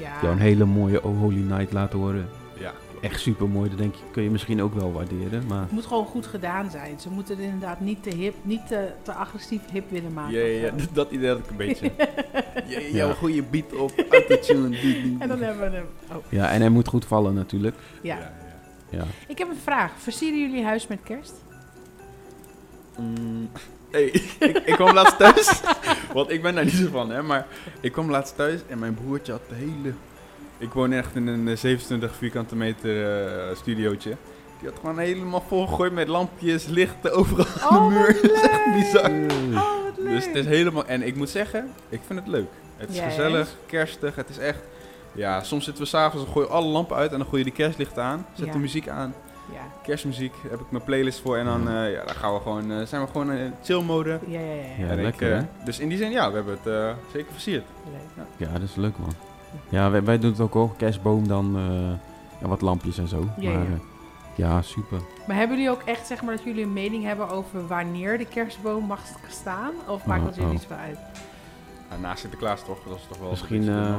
[0.00, 0.10] Ja.
[0.22, 2.28] jou een hele mooie Oh Holy Night laat horen,
[2.60, 5.46] Ja, echt super mooi, dan denk je, kun je misschien ook wel waarderen.
[5.46, 7.00] Maar Het moet gewoon goed gedaan zijn.
[7.00, 10.34] Ze moeten het inderdaad niet te hip, niet te, te agressief hip willen maken.
[10.38, 11.90] Ja, ja, dat- idee had ik een beetje.
[12.66, 12.88] Ja, Ja.
[12.96, 14.76] jouw goede beat op autotune.
[15.18, 15.86] En dan hebben we hem.
[16.10, 17.76] Oh, ja, en hij moet goed vallen natuurlijk.
[18.02, 18.32] ja.
[18.94, 19.04] Ja.
[19.28, 19.90] Ik heb een vraag.
[19.98, 21.34] Versieren jullie huis met kerst?
[22.98, 23.50] Mm,
[23.90, 24.04] hey,
[24.38, 25.60] ik, ik kwam laatst thuis,
[26.14, 27.46] want ik ben daar niet zo van, hè, maar
[27.80, 29.94] ik kwam laatst thuis en mijn broertje had de hele...
[30.58, 33.14] Ik woon echt in een eh, 27 vierkante meter
[33.50, 34.16] eh studiootje.
[34.60, 38.06] Die had gewoon helemaal volgegooid met lampjes, lichten overal aan Oh, de muur.
[38.06, 39.10] wat Dat is echt bizar.
[39.10, 40.08] Oh, wat leuk.
[40.14, 40.86] Dus het is helemaal...
[40.86, 42.48] En ik moet zeggen, ik vind het leuk.
[42.76, 44.58] Het is Ja, gezellig, kerstig, het is echt...
[45.14, 47.50] Ja, soms zitten we s'avonds, dan gooi je alle lampen uit en dan gooi je
[47.50, 48.26] de kerstlichten aan.
[48.32, 48.52] Zet Ja.
[48.52, 49.14] de muziek aan.
[49.52, 49.60] Ja.
[49.82, 51.36] Kerstmuziek, heb ik mijn playlist voor.
[51.36, 54.18] En dan, eh, ja, dan gaan we gewoon, eh, zijn we gewoon in chill mode.
[54.26, 54.62] Ja, ja, ja.
[54.78, 55.44] Ja, En ik, lekker, eh, hè?
[55.64, 57.64] Dus in die zin, ja, we hebben het eh, zeker versierd.
[58.16, 58.26] Leuk.
[58.36, 59.12] Ja, dat is leuk man.
[59.68, 60.76] Ja, wij, wij doen het ook hoor.
[60.76, 63.28] Kerstboom dan eh, ja, wat lampjes en zo.
[63.38, 63.66] Ja, maar, ja.
[63.68, 63.80] eh,
[64.34, 64.98] ja, super.
[65.26, 68.26] Maar hebben jullie ook echt, zeg maar, dat jullie een mening hebben over wanneer de
[68.26, 69.72] kerstboom mag staan?
[69.86, 70.56] Of maakt Oh, dat jullie oh.
[70.56, 70.98] niet zo uit?
[71.90, 73.30] Ja, naast Sinterklaas toch, dat is toch wel...
[73.30, 73.96] Misschien iets eh.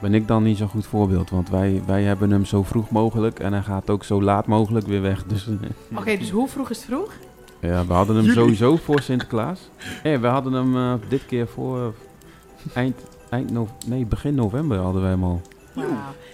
[0.00, 1.30] Ben ik dan niet zo'n goed voorbeeld.
[1.30, 3.38] Want wij, wij hebben hem zo vroeg mogelijk.
[3.40, 5.24] En hij gaat ook zo laat mogelijk weer weg.
[5.24, 5.48] Dus
[5.98, 7.12] Oké, dus hoe vroeg is het vroeg?
[7.60, 8.40] ja, we hadden hem Jullie.
[8.40, 9.60] sowieso voor Sinterklaas.
[10.02, 12.96] Nee, we hadden hem eh, dit keer voor eh, eind,
[13.30, 13.50] eind
[13.86, 15.40] nee, begin november hadden wij hem al.
[15.74, 15.86] Wauw.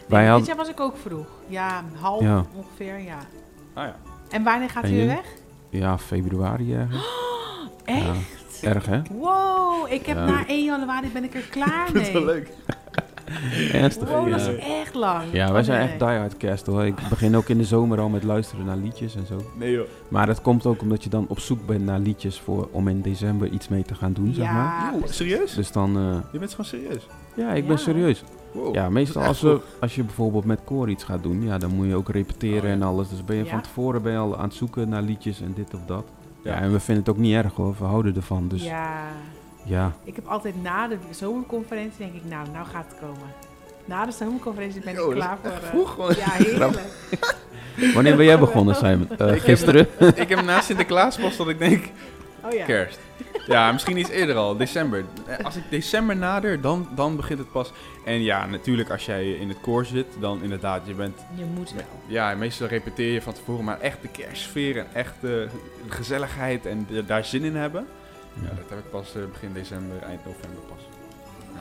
[0.08, 1.26] Wij Nee, Dit was ik ook vroeg.
[1.48, 2.44] Ja, half Ja.
[2.54, 3.18] ongeveer, ja.
[3.72, 3.96] Ah ja.
[4.30, 5.24] En wanneer gaat En hij weer weg?
[5.68, 7.06] Ja, februari ergens.
[7.84, 8.04] Echt?
[8.60, 9.00] Ja, erg hè?
[9.10, 10.24] Wow, ik heb Ja.
[10.24, 12.34] na 1 januari ben ik er klaar Dat is wel mee.
[12.34, 12.48] leuk.
[13.72, 14.08] Ernstig.
[14.08, 15.22] Wow, dat is echt lang.
[15.32, 15.88] Ja, wij Oh, zijn nee.
[15.88, 16.84] echt diehard kerst hoor.
[16.86, 19.36] Ik begin ook in de zomer al met luisteren naar liedjes en zo.
[19.58, 19.86] Nee joh.
[20.08, 23.00] Maar dat komt ook omdat je dan op zoek bent naar liedjes voor om in
[23.00, 24.92] december iets mee te gaan doen, zeg maar.
[24.98, 25.16] Precies.
[25.16, 25.54] serieus?
[25.54, 27.06] Dus dan, eh, Je bent gewoon serieus?
[27.36, 28.22] ja, ik ben serieus.
[28.52, 28.74] Wow.
[28.74, 31.86] Ja, meestal als, we, als je bijvoorbeeld met koor iets gaat doen, ja, dan moet
[31.86, 32.72] je ook repeteren Oh, ja.
[32.72, 33.08] en alles.
[33.08, 33.50] Dus ben je Ja?
[33.50, 36.04] van tevoren ben je al aan het zoeken naar liedjes en dit of dat.
[36.42, 36.60] Ja, Ja.
[36.60, 38.48] en we vinden het ook niet erg hoor, we houden ervan.
[38.48, 38.96] Dus ja,
[39.64, 43.28] Ja, ik heb altijd na de zomerconferentie denk ik, nou, nou gaat het komen.
[43.84, 45.50] Na de zomerconferentie ben Yo, ik klaar voor...
[45.50, 46.16] eh, vroeg.
[46.16, 46.78] Ja, heerlijk.
[47.94, 49.08] wanneer ben jij begonnen, Simon?
[49.10, 49.88] Eh, Ik heb- gisteren?
[50.14, 51.84] ik heb na Sinterklaas pas dat ik denk,
[52.44, 52.64] Oh ja.
[52.64, 52.98] kerst.
[53.46, 55.04] Ja, misschien iets eerder al, december.
[55.26, 57.72] Eh, Als ik december nader, dan, dan begint het pas.
[58.04, 61.18] En ja, natuurlijk als jij in het koor zit, dan inderdaad, je bent...
[61.34, 61.84] Je moet wel.
[62.06, 65.48] Ja, meestal repeteer je van tevoren, maar echt de kerstsfeer en echt de
[65.88, 67.86] gezelligheid en de- daar zin in hebben.
[68.42, 70.78] Ja, dat heb ik pas eh, begin december, eind november pas.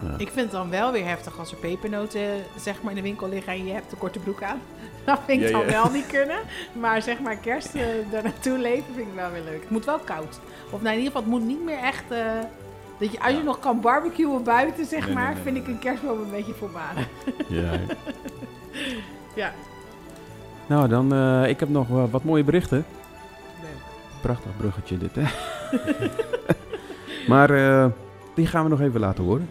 [0.02, 0.10] Ja.
[0.18, 2.22] Ik vind het dan wel weer heftig als er pepernoten
[2.60, 4.60] zeg maar in de winkel liggen en je hebt een korte broek aan.
[5.06, 5.72] Dat vind ik Ja, dan ja.
[5.72, 6.38] wel niet kunnen.
[6.74, 9.62] Maar zeg maar kerst eh daar naartoe leven vind ik wel weer leuk.
[9.62, 10.40] Het moet wel koud.
[10.70, 12.12] Of nou, in ieder geval, het moet niet meer echt...
[12.12, 12.20] eh,
[13.00, 15.64] dat je, als je nog kan barbecuen buiten, zeg Nee, maar, nee, vind nee.
[15.64, 17.08] ik een kerstboom een beetje voorbarig.
[17.48, 17.72] Ja.
[19.36, 19.54] Ja.
[20.68, 22.86] Nou, dan, eh, ik heb nog wat mooie berichten.
[23.62, 23.70] Leuk.
[24.22, 25.24] Prachtig bruggetje dit, hè?
[27.28, 27.86] maar eh,
[28.36, 29.48] die gaan we nog even laten horen.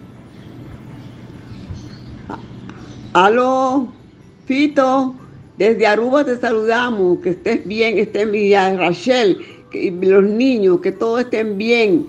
[3.13, 3.89] Aló,
[4.47, 5.15] Fito,
[5.57, 9.37] desde Aruba te saludamos, que estés bien, estés bien, Rachel,
[9.71, 12.07] que- los niños, que todos estén bien,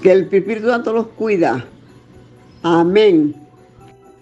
[0.00, 1.64] que el Espíritu Santo los cuida.
[2.62, 3.34] Amén.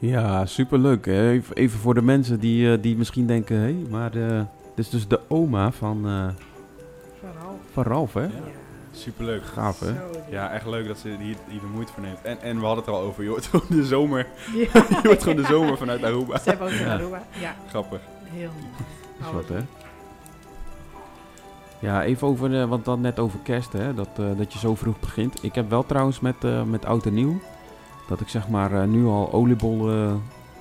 [0.00, 1.04] Ja, superleuk.
[1.06, 1.40] Hè?
[1.54, 3.56] Even, voor de mensen die, eh, die misschien denken...
[3.56, 4.40] hé, maar eh,
[4.74, 6.28] dit is dus de oma van, eh,
[7.72, 8.22] van Ralf, hè?
[8.22, 8.28] Ja.
[8.94, 9.44] Superleuk.
[9.44, 9.92] Gaaf, hè?
[10.30, 12.22] Ja, echt leuk dat ze hier, hier de moeite voor neemt.
[12.22, 14.60] En, en we hadden het er al over, je hoort gewoon de zomer, Ja.
[15.02, 16.38] je hoort gewoon de zomer vanuit Aruba.
[16.38, 16.94] Ze hebben ook in Ja.
[16.94, 17.22] Aruba.
[17.40, 18.00] Ja, Grappig.
[18.24, 18.50] heel
[19.18, 19.64] Dat is wat, hè?
[21.78, 23.94] Ja, even over, eh, want dan net over kerst, hè?
[23.94, 25.42] Dat, eh, dat je zo vroeg begint.
[25.42, 27.40] Ik heb wel trouwens met, eh, met oud en nieuw...
[28.08, 30.06] dat ik zeg maar eh, nu al oliebollen...
[30.08, 30.14] eh,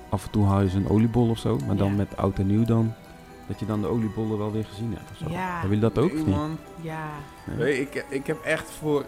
[0.10, 1.58] af en toe haal je ze een oliebol of zo.
[1.68, 1.96] Maar dan Ja.
[1.96, 2.94] met oud en nieuw dan...
[3.48, 5.26] dat je dan de oliebollen wel weer gezien hebt of zo.
[5.30, 5.52] Ja.
[5.60, 6.36] Hebben jullie dat ook Nee, of niet?
[6.36, 6.58] man.
[6.82, 7.10] Ja.
[7.58, 7.82] Nee?
[7.82, 9.06] Ik, ik heb echt voor,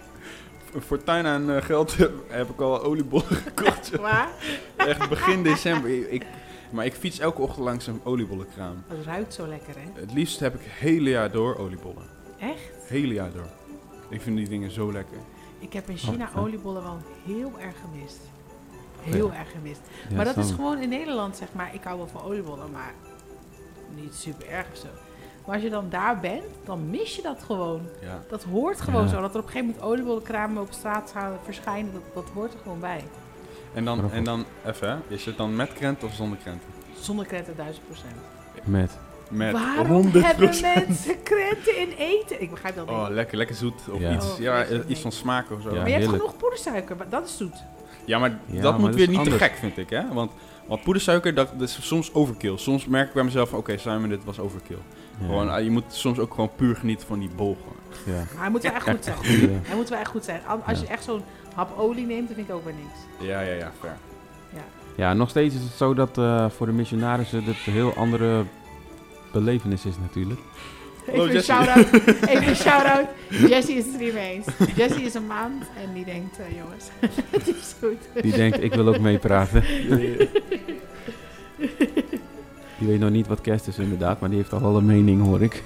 [0.86, 1.96] voor tuin aan eh, geld
[2.28, 3.90] heb ik al oliebollen gekocht.
[3.96, 4.28] Waar?
[4.76, 6.10] Echt begin december.
[6.12, 6.26] Ik,
[6.70, 8.82] maar ik fiets elke ochtend langs een oliebollenkraam.
[8.88, 10.00] Dat ruikt zo lekker, hè?
[10.00, 12.02] Het liefst heb ik het hele jaar door oliebollen.
[12.38, 12.88] Echt?
[12.88, 13.48] Hele jaar door.
[14.08, 15.16] Ik vind die dingen zo lekker.
[15.58, 18.18] Ik heb in China Oh, oliebollen wel heel erg gemist.
[19.00, 19.80] Heel erg gemist.
[20.08, 21.74] Ja, maar dat is gewoon in Nederland, zeg maar.
[21.74, 22.94] Ik hou wel van oliebollen, maar
[23.94, 24.86] niet super erg of zo.
[25.44, 27.80] Maar als je dan daar bent, dan mis je dat gewoon.
[28.02, 28.22] Ja.
[28.28, 29.08] Dat hoort gewoon Ja.
[29.08, 29.20] zo.
[29.20, 32.58] Dat er op een gegeven moment oliebollenkramen op straat gaan verschijnen, dat, dat hoort er
[32.62, 33.04] gewoon bij.
[33.74, 36.68] En dan, en dan even, hè, is het dan met krenten of zonder krenten?
[37.00, 38.14] Zonder krenten duizend procent.
[38.64, 38.90] Met.
[39.30, 40.24] Met Waarom 100%.
[40.24, 42.42] hebben mensen krenten in eten?
[42.42, 42.96] Ik begrijp dat niet.
[42.96, 43.74] Oh, lekker, lekker zoet.
[43.90, 44.12] Of Ja.
[44.14, 45.18] iets, Oh, ja, iets van nee.
[45.20, 45.68] smaak of zo.
[45.74, 45.76] Ja.
[45.80, 47.56] maar je hebt genoeg poedersuiker, maar dat is zoet.
[48.04, 50.02] Ja, maar Ja, dat maar moet dat weer niet te gek, vind ik, hè?
[50.12, 50.30] Want,
[50.68, 52.56] want poedersuiker, dat, dat is soms overkill.
[52.56, 54.78] Soms merk ik bij mezelf, van, oké Simon, dit was overkill.
[55.20, 55.26] Ja.
[55.26, 57.56] Gewoon, ah, je moet soms ook gewoon puur genieten van die bol.
[58.06, 58.12] ja.
[58.12, 59.16] Maar hij moet wel echt goed zijn.
[59.64, 60.40] Hij moet wel echt goed zijn.
[60.46, 60.84] Al- Als Ja.
[60.84, 61.22] je echt zo'n
[61.54, 63.28] hap olie neemt, dan vind ik ook weer niks.
[63.28, 63.96] Ja, ja, ja, fair.
[64.96, 68.44] Ja, nog steeds is het zo dat eh, voor de missionarissen dit een heel andere
[69.32, 70.40] belevenis is natuurlijk.
[71.12, 71.92] Even een shout-out.
[72.30, 73.06] Even een shout-out.
[73.28, 74.46] Jesse is het er niet mee eens.
[74.74, 76.84] Jesse is een maand en die denkt, eh, jongens,
[77.30, 78.22] het is goed.
[78.22, 79.64] Die denkt, ik wil ook meepraten.
[82.78, 85.22] Die weet nog niet wat kerst is inderdaad, maar die heeft al wel een mening
[85.22, 85.62] hoor ik.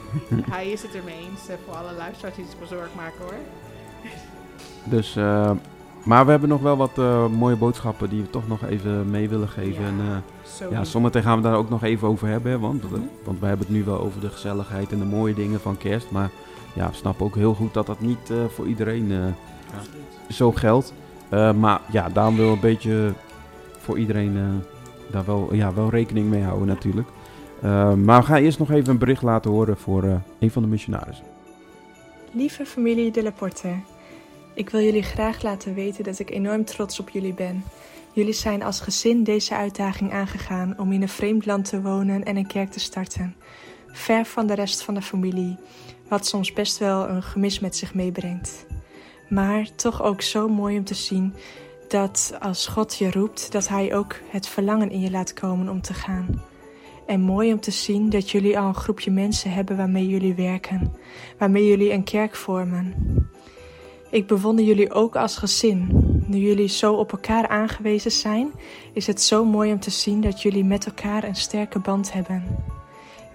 [0.50, 1.48] Hij is het ermee eens.
[1.48, 3.34] eh, voor alle luisteraars die zich bezorgd maken hoor.
[4.84, 5.50] Dus, eh,
[6.04, 9.28] maar we hebben nog wel wat eh, mooie boodschappen die we toch nog even mee
[9.28, 9.82] willen geven.
[9.82, 9.88] Ja.
[9.88, 10.16] En, eh,
[10.60, 10.70] Zo.
[10.70, 12.60] ja, zometeen gaan we daar ook nog even over hebben.
[12.60, 13.00] Want, Mhm.
[13.24, 16.10] want we hebben het nu wel over de gezelligheid en de mooie dingen van kerst.
[16.10, 16.30] Maar
[16.72, 19.18] ja, we snappen ook heel goed dat dat niet eh, voor iedereen eh,
[20.28, 20.92] zo geldt.
[21.58, 23.12] Maar ja, daarom wil een beetje
[23.78, 24.62] voor iedereen
[25.10, 27.08] daar wel, ja, wel rekening mee houden natuurlijk.
[28.04, 30.04] Maar we gaan eerst nog even een bericht laten horen voor
[30.38, 31.24] een van de missionarissen.
[32.32, 33.68] Lieve familie De Laporte,
[34.54, 37.64] ik wil jullie graag laten weten dat ik enorm trots op jullie ben.
[38.12, 42.36] Jullie zijn als gezin deze uitdaging aangegaan om in een vreemd land te wonen en
[42.36, 43.36] een kerk te starten.
[43.86, 45.56] Ver van de rest van de familie,
[46.08, 48.66] wat soms best wel een gemis met zich meebrengt.
[49.28, 51.34] Maar toch ook zo mooi om te zien
[51.88, 55.80] dat als God je roept, dat Hij ook het verlangen in je laat komen om
[55.80, 56.42] te gaan.
[57.06, 60.92] En mooi om te zien dat jullie al een groepje mensen hebben waarmee jullie werken
[61.38, 62.94] waarmee jullie een kerk vormen.
[64.10, 65.88] Ik bewonder jullie ook als gezin.
[66.26, 68.52] Nu jullie zo op elkaar aangewezen zijn,
[68.92, 72.44] is het zo mooi om te zien dat jullie met elkaar een sterke band hebben.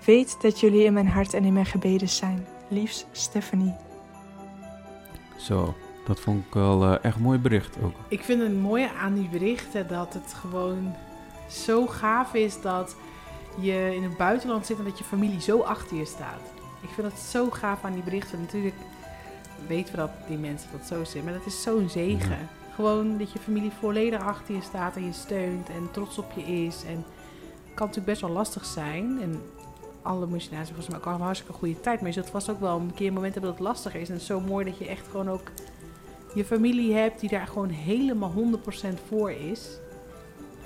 [0.06, 2.46] Weet dat jullie in mijn hart en in mijn gebeden zijn.
[2.68, 3.74] Liefs, Stephanie.
[5.38, 5.74] Zo,
[6.06, 7.96] dat vond ik wel eh, echt een mooi bericht ook.
[8.08, 10.94] Ik vind het mooie aan die berichten dat het gewoon
[11.50, 12.96] zo gaaf is dat
[13.60, 16.42] je in het buitenland zit en dat je familie zo achter je staat.
[16.82, 18.40] Ik vind het zo gaaf aan die berichten.
[18.40, 18.76] Natuurlijk
[19.68, 22.38] weten we dat die mensen dat zo zien, maar dat is zo'n zegen.
[22.76, 26.42] Gewoon dat je familie volledig achter je staat en je steunt en trots op je
[26.66, 26.84] is.
[26.88, 26.96] En
[27.66, 29.22] het kan natuurlijk best wel lastig zijn.
[29.22, 29.42] En
[30.02, 32.00] alle missionaris volgens mij ook al een hartstikke goede tijd.
[32.00, 34.08] Maar je zult vast ook wel een keer een moment hebben dat het lastig is.
[34.08, 35.52] En het is zo mooi dat je echt gewoon ook
[36.34, 39.70] je familie hebt die daar gewoon helemaal 100% voor is.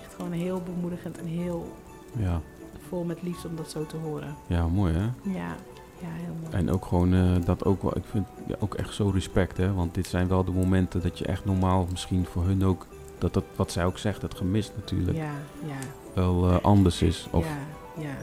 [0.03, 1.75] Echt gewoon heel bemoedigend en heel
[2.17, 2.41] Ja,
[2.87, 4.35] vol met liefde om dat zo te horen.
[4.47, 5.09] ja mooi hè.
[5.31, 5.55] Ja,
[6.01, 6.53] ja heel mooi.
[6.53, 9.73] En ook gewoon eh, dat ook wel, ik vind ja, ook echt zo respect hè.
[9.73, 12.85] Want dit zijn wel de momenten dat je echt normaal misschien voor hun ook,
[13.17, 15.31] dat dat wat zij ook zegt, het gemist natuurlijk, Ja,
[15.67, 15.77] ja,
[16.13, 17.27] wel eh, anders is.
[17.31, 18.15] Of ja, ja.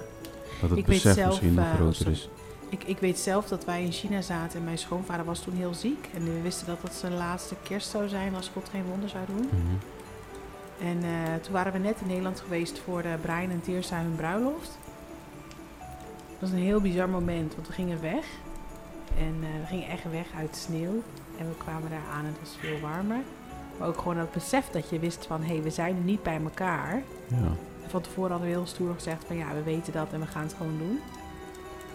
[0.61, 2.13] dat het Ik besef zelf, misschien nog eh, groter sorry.
[2.13, 2.29] is.
[2.69, 5.75] Ik, ik weet zelf dat wij in China zaten en mijn schoonvader was toen heel
[5.75, 6.09] ziek.
[6.15, 9.25] En we wisten dat dat zijn laatste kerst zou zijn als God geen wonder zou
[9.27, 9.49] doen.
[9.49, 9.77] Mhm.
[10.89, 10.99] En
[11.41, 14.79] toen waren we net in Nederland geweest voor de Brian en Teersa hun bruiloft.
[16.39, 18.25] Het was een heel bizar moment, want we gingen weg.
[19.19, 21.03] En eh, we gingen echt weg uit de sneeuw.
[21.39, 23.21] En we kwamen daar aan en het was veel warmer.
[23.79, 26.41] Maar ook gewoon het besef dat je wist van, hé, hey, we zijn niet bij
[26.43, 27.03] elkaar.
[27.27, 27.37] Ja.
[27.83, 30.27] En van tevoren hadden we heel stoer gezegd van, ja, we weten dat en we
[30.27, 31.01] gaan het gewoon doen.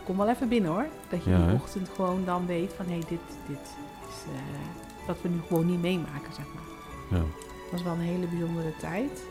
[0.04, 0.86] kom wel even binnen hoor.
[1.10, 3.76] Dat je Ja, die ochtend gewoon dan weet van hé, hey, dit, dit
[4.10, 7.20] is eh, wat we nu gewoon niet meemaken, zeg maar.
[7.20, 7.26] Ja.
[7.26, 9.24] Het was wel een hele bijzondere tijd.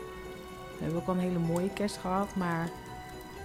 [0.77, 2.69] We hebben ook al een hele mooie kerst gehad, maar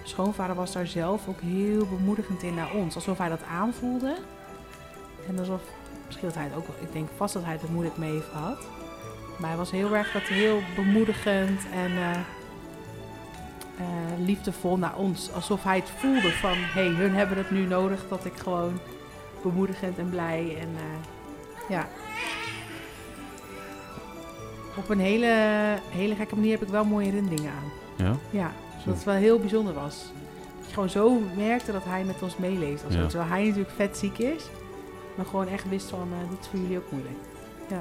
[0.09, 2.95] schoonvader was daar zelf ook heel bemoedigend in naar ons.
[2.95, 4.17] Alsof hij dat aanvoelde.
[5.29, 5.63] En alsof,
[6.07, 8.13] misschien dat hij het ook wel, ik denk vast dat hij het er moeilijk mee
[8.13, 8.67] heeft gehad.
[9.39, 12.11] Maar hij was heel erg dat heel bemoedigend en eh,
[13.79, 15.33] eh, liefdevol naar ons.
[15.33, 18.79] Alsof hij het voelde van, hé, hey, hun hebben het nu nodig dat ik gewoon
[19.43, 21.89] bemoedigend en blij en eh, ja.
[24.77, 25.27] Op een hele,
[25.91, 27.73] hele gekke manier heb ik wel mooie herinneringen aan.
[28.07, 28.17] Ja?
[28.31, 28.53] Ja,
[28.87, 30.13] Dat het wel heel bijzonder was.
[30.59, 32.37] Dat je gewoon zo merkte dat hij met ons
[32.93, 32.99] zo.
[32.99, 33.07] Ja.
[33.07, 34.45] Terwijl hij natuurlijk vet ziek is.
[35.15, 37.15] Maar gewoon echt wist van, eh, dit is voor jullie ook moeilijk.
[37.69, 37.81] Ja.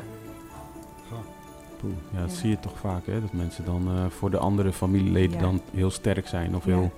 [1.80, 2.36] Poeh, ja, dat Ja.
[2.36, 3.22] zie je toch vaak, hè?
[3.22, 5.42] Dat mensen dan eh, voor de andere familieleden Ja.
[5.42, 6.56] dan heel sterk zijn.
[6.56, 6.74] Of Ja.
[6.74, 6.92] heel...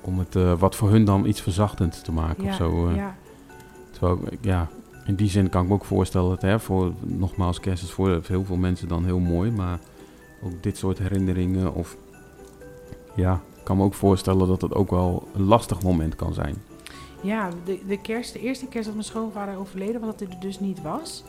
[0.00, 2.88] Om het eh, wat voor hun dan iets verzachtends te maken ja, of zo.
[2.88, 2.96] eh.
[2.96, 3.16] ja,
[3.90, 4.68] Terwijl, ja,
[5.06, 8.20] in die zin kan ik me ook voorstellen dat, hè, voor, nogmaals, kerst is voor
[8.26, 9.50] heel veel mensen dan heel mooi.
[9.50, 9.78] Maar
[10.42, 11.96] ook dit soort herinneringen of...
[13.16, 16.62] Ja, ik kan me ook voorstellen dat het ook wel een lastig moment kan zijn.
[17.20, 20.40] ja de, de, kerst, de eerste kerst dat mijn schoonvader overleden was, dat hij er
[20.40, 21.24] dus niet was.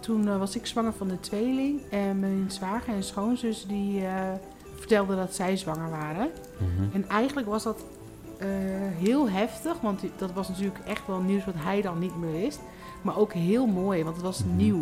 [0.00, 1.80] Toen eh, was ik zwanger van de tweeling.
[1.90, 4.12] En mijn zwager en schoonzus die eh,
[4.74, 6.28] vertelden dat zij zwanger waren.
[6.58, 6.94] Mhm.
[6.94, 7.84] En eigenlijk was dat
[8.38, 8.46] eh,
[8.98, 12.60] heel heftig, want dat was natuurlijk echt wel nieuws wat hij dan niet meer wist.
[13.02, 14.56] Maar ook heel mooi, want het was Mhm.
[14.56, 14.80] nieuw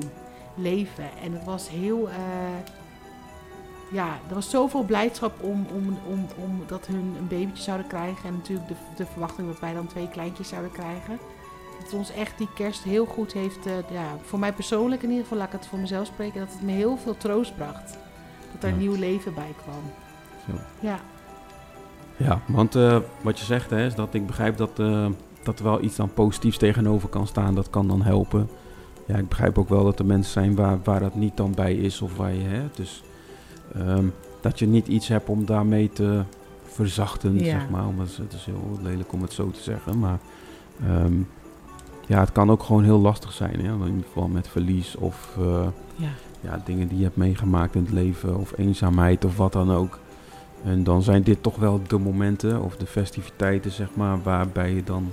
[0.54, 1.08] leven.
[1.24, 2.08] En het was heel.
[3.90, 8.28] Ja, er was zoveel blijdschap om, om, om, om dat hun een babytje zouden krijgen.
[8.28, 11.18] En natuurlijk de, de verwachting dat wij dan twee kleintjes zouden krijgen.
[11.78, 13.66] Dat het ons echt die kerst heel goed heeft.
[13.66, 16.52] eh, ja, voor mij persoonlijk in ieder geval, laat ik het voor mezelf spreken, dat
[16.52, 17.98] het me heel veel troost bracht.
[18.52, 18.76] Dat er Ja.
[18.76, 19.82] nieuw leven bij kwam.
[20.46, 20.62] Zo.
[20.80, 20.98] Ja.
[22.16, 25.06] Ja, want eh, wat je zegt hè, is dat ik begrijp dat, eh,
[25.42, 27.54] dat er wel iets dan positiefs tegenover kan staan.
[27.54, 28.48] Dat kan dan helpen.
[29.06, 31.74] Ja, ik begrijp ook wel dat er mensen zijn waar, waar dat niet dan bij
[31.74, 33.02] is of waar je, hè, dus
[33.78, 34.04] ehm,
[34.40, 36.22] dat je niet iets hebt om daarmee te
[36.64, 37.44] verzachten, Ja.
[37.44, 37.86] zeg maar.
[37.86, 40.18] Omdat het, het is heel lelijk om het zo te zeggen, maar
[40.86, 41.14] ehm,
[42.06, 43.72] ja, het kan ook gewoon heel lastig zijn, hè?
[43.72, 46.08] in ieder geval met verlies of eh, Ja.
[46.40, 49.98] ja, dingen die je hebt meegemaakt in het leven of eenzaamheid of wat dan ook.
[50.64, 54.82] En dan zijn dit toch wel de momenten of de festiviteiten, zeg maar, waarbij je
[54.84, 55.10] dan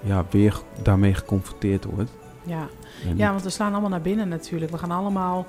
[0.00, 2.10] ja, weer daarmee geconfronteerd wordt.
[2.42, 2.66] Ja.
[3.08, 4.70] En- ja, want we slaan allemaal naar binnen natuurlijk.
[4.70, 5.46] We gaan allemaal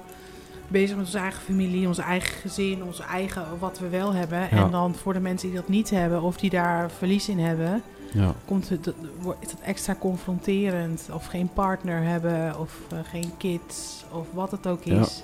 [0.69, 4.39] bezig met onze eigen familie, onze eigen gezin, onze eigen wat we wel hebben.
[4.39, 4.47] Ja.
[4.49, 7.81] En dan voor de mensen die dat niet hebben of die daar verlies in hebben,
[8.13, 8.33] Ja.
[8.45, 11.09] komt het, wordt het extra confronterend.
[11.13, 14.99] Of geen partner hebben of eh, geen kids of wat het ook Ja.
[14.99, 15.23] is.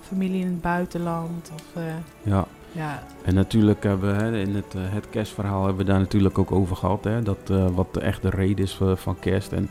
[0.00, 1.50] Familie in het buitenland.
[1.54, 1.82] Of, eh,
[2.22, 2.44] Ja.
[2.72, 6.38] ja, En natuurlijk hebben we hè, in het, eh, het kerstverhaal hebben we daar natuurlijk
[6.38, 7.04] ook over gehad.
[7.04, 9.68] Hè, dat, eh, wat de echte reden is van, kerst en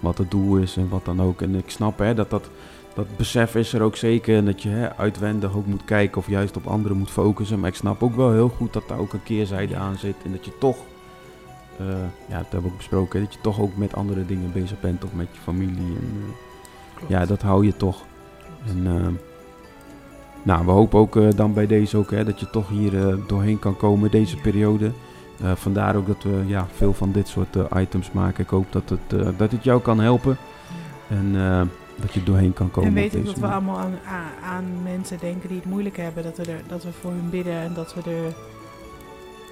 [0.00, 1.42] wat het doel is en wat dan ook.
[1.42, 2.48] En ik snap hè, dat dat,
[2.94, 4.36] dat besef is er ook zeker.
[4.36, 7.60] En dat je hè, uitwendig ook moet kijken of juist op anderen moet focussen.
[7.60, 10.16] Maar ik snap ook wel heel goed dat daar ook een keerzijde aan zit.
[10.24, 10.76] En dat je toch,
[11.78, 11.86] eh,
[12.28, 14.80] ja dat hebben we ook besproken, hè, dat je toch ook met andere dingen bezig
[14.80, 15.04] bent.
[15.04, 15.96] Of met je familie.
[15.96, 16.12] En,
[17.00, 18.02] eh, ja, dat hou je toch.
[18.66, 19.08] En eh,
[20.42, 23.76] nou, we hopen ook dan bij deze ook hè, dat je toch hier doorheen kan
[23.76, 24.92] komen deze periode.
[25.54, 28.44] Vandaar ook dat we ja, veel van dit soort items maken.
[28.44, 30.36] Ik hoop dat het, dat het jou kan helpen.
[31.08, 31.34] En
[31.96, 32.88] dat je doorheen kan komen.
[32.88, 33.98] En weet ik dat we allemaal aan,
[34.44, 36.22] aan, mensen denken die het moeilijk hebben.
[36.22, 38.34] Dat we, er, dat we voor hun bidden en dat we er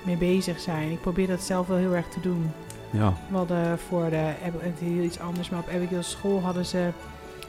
[0.02, 0.90] mee bezig zijn.
[0.90, 2.50] Ik probeer dat zelf wel heel erg te doen.
[2.90, 6.88] Ja, We hadden voor de, het heel iets anders, maar op Abigail's school hadden ze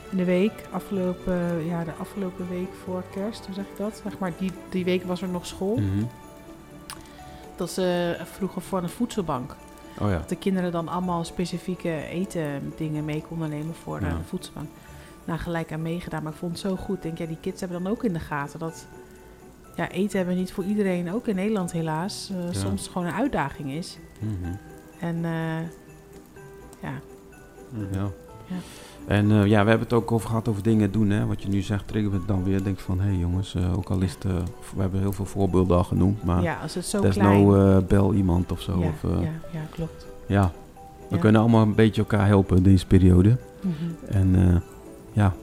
[0.10, 4.02] in de week, afgelopen, ja, de afgelopen week voor kerst, hoe zeg ik dat?
[4.04, 5.76] Zeg maar, die, die week was er nog school.
[5.76, 6.06] mhm.
[7.56, 9.56] Dat ze vroegen voor een voedselbank.
[10.00, 10.18] Oh ja.
[10.18, 14.08] Dat de kinderen dan allemaal specifieke eten dingen mee konden nemen voor Ja.
[14.10, 14.68] de voedselbank.
[15.26, 17.02] Nou, gelijk aan meegedaan, maar ik vond het zo goed.
[17.02, 18.88] Denk, ja, die kids hebben dan ook in de gaten dat
[19.76, 22.60] ja, eten hebben niet voor iedereen, ook in Nederland helaas, eh, Ja.
[22.60, 23.98] soms gewoon een uitdaging is.
[24.20, 24.52] Mhm.
[25.00, 25.62] En eh,
[26.82, 26.94] ja,
[27.92, 28.10] Ja.
[28.48, 28.56] Ja.
[29.08, 31.10] En eh, ja, we hebben het ook over gehad over dingen doen.
[31.10, 31.26] Hè?
[31.26, 32.64] Wat je nu zegt, triggert het dan weer.
[32.64, 34.26] Denk van, hé hey jongens, eh, ook al is het...
[34.26, 34.32] eh,
[34.76, 36.24] we hebben heel veel voorbeelden al genoemd.
[36.24, 38.80] Maar ja, als het zo klein no bel iemand of zo.
[38.80, 39.20] ja, of, ja,
[39.52, 40.06] ja, klopt.
[40.26, 40.52] ja.
[41.10, 41.22] we Ja.
[41.22, 43.38] kunnen allemaal een beetje elkaar helpen deze periode.
[43.62, 44.16] Mhm.
[44.16, 44.62] En
[45.14, 45.34] ja,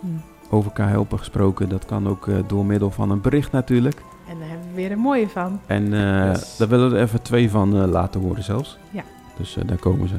[0.00, 0.06] Hm.
[0.54, 1.68] over elkaar helpen gesproken.
[1.68, 4.02] Dat kan ook door middel van een bericht natuurlijk.
[4.28, 5.60] En daar hebben we weer een mooie van.
[5.66, 5.90] En
[6.58, 8.78] daar willen we er even twee van laten horen zelfs.
[8.90, 9.02] Ja.
[9.38, 10.14] Dus daar komen ze.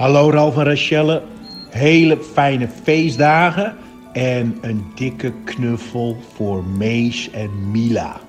[0.00, 1.22] Hallo Ralf en Rachelle.
[1.70, 3.76] Hele fijne feestdagen.
[4.12, 8.20] En een dikke knuffel voor Mees en Mila.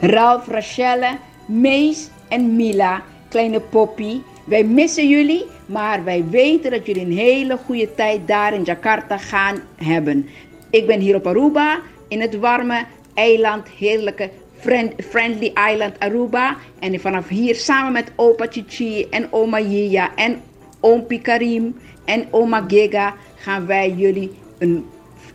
[0.00, 3.02] Ralf, Rachelle, Mees en Mila.
[3.28, 4.20] kleine poppy.
[4.44, 9.18] Wij missen jullie, maar wij weten dat jullie een hele goede tijd daar in Jakarta
[9.18, 10.28] gaan hebben.
[10.70, 12.84] Ik ben hier op Aruba, in het warme
[13.14, 16.56] eiland, heerlijke friend- friendly island Aruba.
[16.78, 20.42] En vanaf hier samen met opa Chichi en oma Yia en
[20.80, 24.84] oompie Karim en oma Giga gaan wij jullie een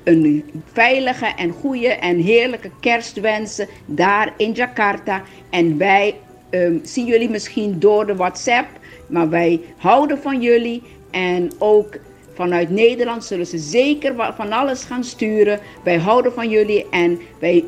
[0.03, 5.21] een veilige en goede en heerlijke kerst wensen daar in Jakarta.
[5.49, 6.15] En wij
[6.49, 8.67] ehm, zien jullie misschien door de WhatsApp,
[9.07, 10.83] maar wij houden van jullie.
[11.11, 11.95] En ook
[12.33, 15.59] vanuit Nederland zullen ze zeker van alles gaan sturen.
[15.83, 17.63] Wij houden van jullie en wij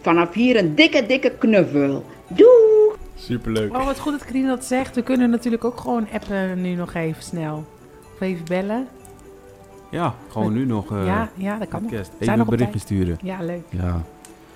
[0.00, 2.04] vanaf hier een dikke, dikke knuffel.
[2.28, 2.63] Doei!
[3.24, 3.76] Superleuk.
[3.76, 4.94] Oh, wat goed dat Karine dat zegt.
[4.94, 7.64] We kunnen natuurlijk ook gewoon appen nu nog even snel.
[8.14, 8.86] Of even bellen.
[9.90, 10.90] Ja, gewoon nu nog.
[10.92, 11.90] eh, ja, ja, dat kan nog.
[11.90, 12.08] podcast.
[12.10, 12.92] We Even zijn nog een berichtje tijd.
[12.92, 13.18] sturen.
[13.22, 13.62] Ja, leuk.
[13.68, 14.02] Ja.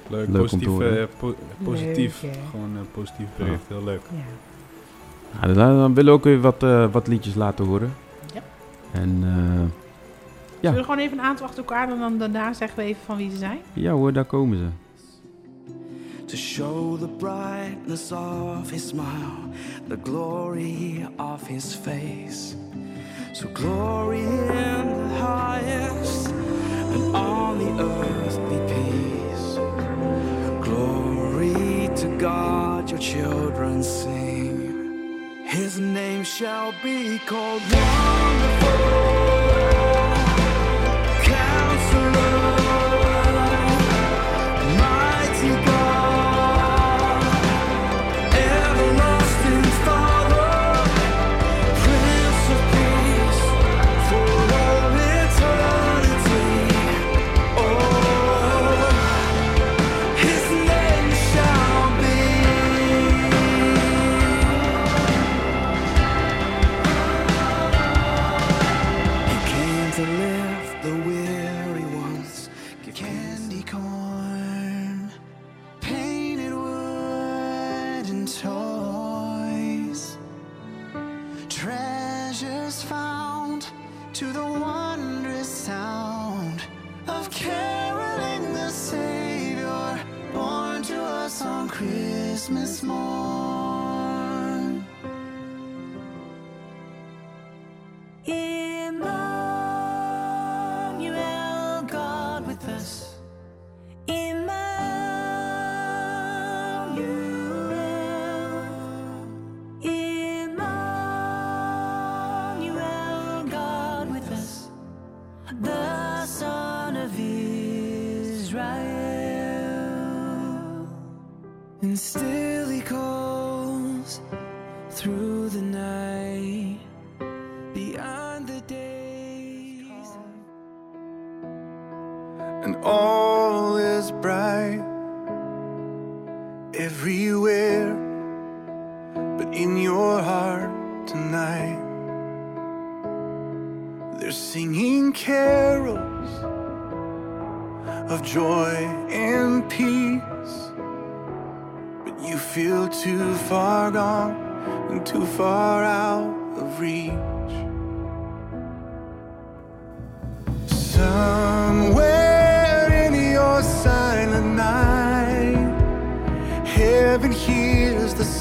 [0.07, 0.99] Leuk, Leuk om te positief, horen.
[1.01, 2.23] eh, po- positief.
[2.23, 2.41] Leuk, ja.
[2.51, 4.01] Gewoon een positief bericht, heel leuk.
[4.11, 5.47] Ja.
[5.49, 7.95] Ja, dan, dan willen we ook weer wat, eh, wat liedjes laten horen.
[8.35, 8.41] Ja.
[8.93, 9.65] En eh,
[10.61, 13.17] Zullen we gewoon even een aantal achter elkaar en dan daarna zeggen we even van
[13.17, 13.59] wie ze zijn?
[13.73, 14.65] ja hoor, daar komen ze.
[16.29, 19.51] To show the brightness of his smile,
[19.89, 22.55] the glory of his face.
[23.33, 29.55] So glory in the highest, and on the earth be peace.
[30.67, 35.45] Glory to God, your children sing.
[35.47, 38.79] His name shall be called Wonderful.
[41.25, 42.28] Counselor,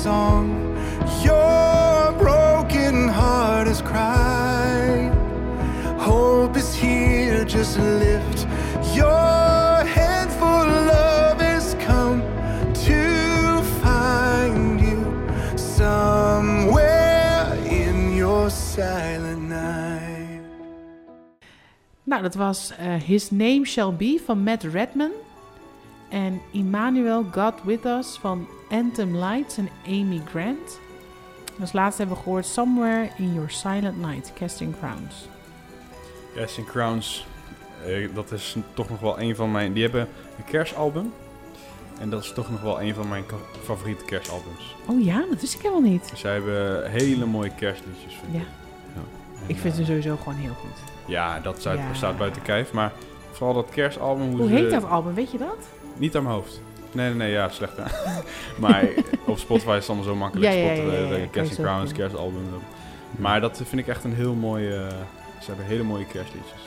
[0.07, 0.47] song
[1.21, 5.11] your broken heart has cried.
[5.99, 8.39] Hope is here, just lift
[8.95, 10.59] your head, for
[10.95, 12.21] love has come
[12.87, 13.01] to
[13.83, 15.01] find you
[15.57, 20.41] somewhere in your silent night.
[22.03, 25.11] Nou, dat was eh, His Name Shall Be van Matt Redman.
[26.09, 30.79] En Emmanuel God With Us van Anthem Lights en Amy Grant.
[31.55, 35.27] En als laatste hebben we gehoord Somewhere in Your Silent Night, Casting Crowns.
[36.35, 37.25] Casting Crowns,
[37.85, 39.73] eh, dat is toch nog wel een van mijn...
[39.73, 40.01] Die hebben
[40.37, 41.13] een kerstalbum.
[41.99, 43.23] En dat is toch nog wel een van mijn
[43.63, 44.75] favoriete kerstalbums.
[44.87, 46.11] Oh ja, dat wist ik helemaal niet.
[46.15, 48.39] Zij hebben hele mooie kerstliedjes, vind Ja.
[48.39, 48.45] ik.
[48.95, 49.01] Ja.
[49.41, 50.79] En, Ik vind eh, ze sowieso gewoon heel goed.
[51.05, 51.93] Ja, dat staat, Ja.
[51.93, 52.71] staat buiten kijf.
[52.73, 52.91] Maar
[53.31, 54.35] vooral dat kerstalbum...
[54.37, 55.57] Hoe ze- heet dat album, weet je dat?
[55.97, 56.61] Niet aan mijn hoofd.
[56.91, 57.77] Nee, nee, nee, ja, slecht.
[58.63, 58.87] maar
[59.25, 60.51] op Spotify is het allemaal zo makkelijk.
[60.53, 62.41] Ja, ja, ja, ja, ja, Crowns, kerstalbum.
[63.15, 64.69] Maar dat vind ik echt een heel mooi...
[64.69, 64.87] eh,
[65.39, 66.61] ze hebben hele mooie kerstliedjes.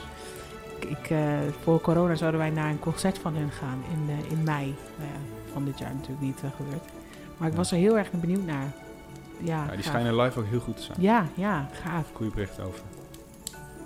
[0.89, 1.19] Ik, eh,
[1.63, 4.75] voor corona zouden wij naar een concert van hen gaan in, eh, in mei.
[4.97, 5.19] Nou ja,
[5.53, 6.85] van dit jaar natuurlijk niet gebeurd.
[7.37, 8.73] Maar ik was er heel erg benieuwd naar.
[9.39, 10.97] ja, Ja, die schijnen live ook heel goed te zijn.
[11.01, 12.07] Ja, ja, gaaf.
[12.13, 12.81] Goeie berichten over.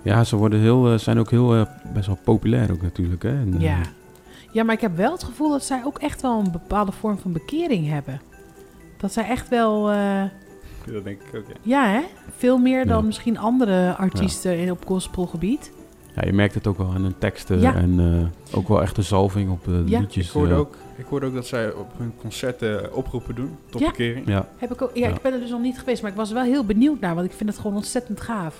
[0.01, 3.23] Ja, ze worden heel, zijn ook heel, best wel populair ook natuurlijk.
[3.23, 3.29] Hè?
[3.29, 3.77] En, Ja.
[4.55, 7.17] Ja, maar ik heb wel het gevoel dat zij ook echt wel een bepaalde vorm
[7.17, 8.21] van bekering hebben.
[8.97, 10.23] Dat zij echt wel, eh,
[10.93, 11.55] Dat denk ik ook, ja.
[11.61, 12.01] ja hè,
[12.37, 13.05] veel meer dan Ja.
[13.05, 15.71] misschien andere artiesten in op gospelgebied.
[16.15, 17.75] ja, je merkt het ook wel aan hun teksten Ja.
[17.75, 17.99] en
[18.51, 19.99] eh, ook wel echt een zalving op de Ja.
[19.99, 20.25] liedjes.
[20.27, 20.59] Ik hoorde, eh.
[20.59, 23.87] ook, ik hoorde ook dat zij op hun concerten oproepen doen tot Ja.
[23.87, 24.27] bekering.
[24.27, 25.13] Ja, Heb ik, ook, ja, Ja.
[25.15, 27.15] ik ben er dus nog niet geweest, maar ik was er wel heel benieuwd naar,
[27.15, 28.55] want ik vind het gewoon ontzettend gaaf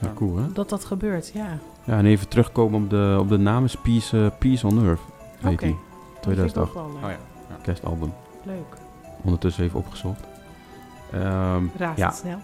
[0.00, 0.52] ja, cool hè?
[0.52, 1.30] dat dat gebeurt.
[1.34, 4.84] Ja, Ja, en even terugkomen op de, op de naam is Peace, eh, Peace on
[4.84, 5.00] Earth.
[5.40, 5.64] Heet Oké.
[5.64, 5.74] die.
[5.74, 7.04] Ik 2008 ook wel leuk.
[7.04, 7.16] Oh ja.
[7.48, 7.56] ja.
[7.62, 8.12] kerstalbum.
[8.42, 8.76] leuk.
[9.22, 10.20] Ondertussen even opgezocht.
[11.12, 12.38] Ehm, Raast ja, het snel.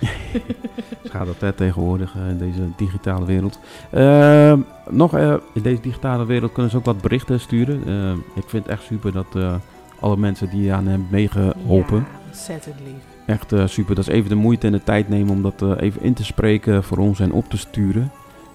[1.12, 3.58] Gaat dat hè, tegenwoordig eh, in deze digitale wereld.
[3.90, 7.82] Ehm, nog, eh, in deze digitale wereld kunnen ze ook wat berichten sturen.
[7.86, 9.54] Ehm, ik vind het echt super dat eh,
[10.00, 11.98] alle mensen die aan hem meegeholpen.
[11.98, 13.12] Ja, ontzettend lief.
[13.26, 13.94] Echt eh, super.
[13.94, 16.24] Dat is even de moeite en de tijd nemen om dat eh, even in te
[16.24, 18.10] spreken voor ons en op te sturen.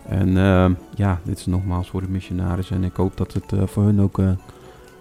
[0.09, 2.71] En ehm, ja, dit is nogmaals voor de missionaris.
[2.71, 4.29] En ik hoop dat het eh, voor hun ook eh,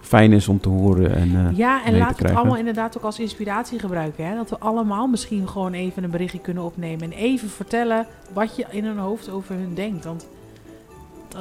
[0.01, 1.15] fijn is om te horen.
[1.15, 4.27] En, eh, Ja, en laten we het allemaal inderdaad ook als inspiratie gebruiken.
[4.27, 4.35] Hè?
[4.35, 7.11] Dat we allemaal misschien gewoon even een berichtje kunnen opnemen.
[7.11, 10.05] En even vertellen wat je in hun hoofd over hun denkt.
[10.05, 10.27] Want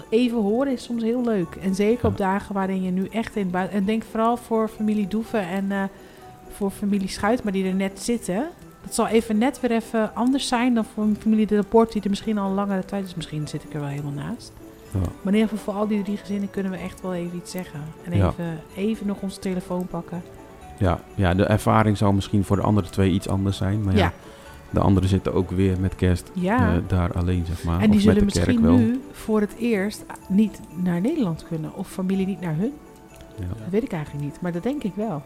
[0.08, 1.54] even horen is soms heel leuk.
[1.62, 2.08] En zeker Ja.
[2.08, 3.78] op dagen waarin je nu echt in het buiten...
[3.78, 5.90] En denk vooral voor familie Doeven en
[6.48, 8.46] voor familie Schuit, maar die er net zitten.
[8.86, 11.92] Dat zal even net weer even anders zijn dan voor een familie De Laporte...
[11.92, 13.14] die er misschien al een langere tijd is.
[13.14, 14.52] Misschien zit ik er wel helemaal naast.
[14.92, 14.98] ja.
[14.98, 17.50] Maar in ieder geval voor al die drie gezinnen kunnen we echt wel even iets
[17.50, 17.80] zeggen.
[18.04, 18.28] En Ja.
[18.28, 20.22] even, even nog onze telefoon pakken.
[20.78, 23.82] Ja, ja, de ervaring zou misschien voor de andere twee iets anders zijn.
[23.84, 24.12] Maar ja, Ja.
[24.70, 26.72] de anderen zitten ook weer met kerst Ja.
[26.74, 27.80] eh, daar alleen, zeg maar.
[27.80, 28.76] En die Of met zullen de misschien wel.
[28.76, 31.74] nu voor het eerst niet naar Nederland kunnen.
[31.74, 32.72] Of familie niet naar hun.
[33.38, 33.46] Ja.
[33.48, 34.40] Dat weet ik eigenlijk niet.
[34.40, 35.22] Maar dat denk ik wel.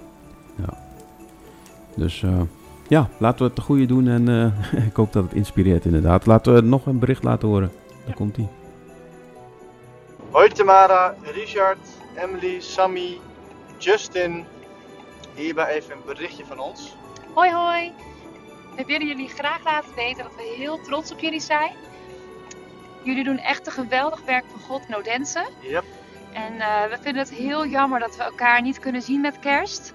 [1.94, 2.40] Dus eh,
[2.90, 4.08] ja, laten we het de goede doen.
[4.08, 6.26] En eh, ik hoop dat het inspireert inderdaad.
[6.26, 7.72] Laten we nog een bericht laten horen.
[8.06, 8.48] Daar komt ie.
[10.30, 11.78] Hoi Tamara, Richard,
[12.16, 13.18] Emily, Sammy,
[13.78, 14.44] Justin.
[15.34, 16.96] Hierbij even een berichtje van ons.
[17.34, 17.92] Hoi hoi!
[18.76, 21.72] We willen jullie graag laten weten dat we heel trots op jullie zijn.
[23.02, 25.48] Jullie doen echt een geweldig werk voor God in Odense.
[25.60, 25.84] Yep.
[26.32, 29.92] En eh, we vinden het heel jammer dat we elkaar niet kunnen zien met kerst.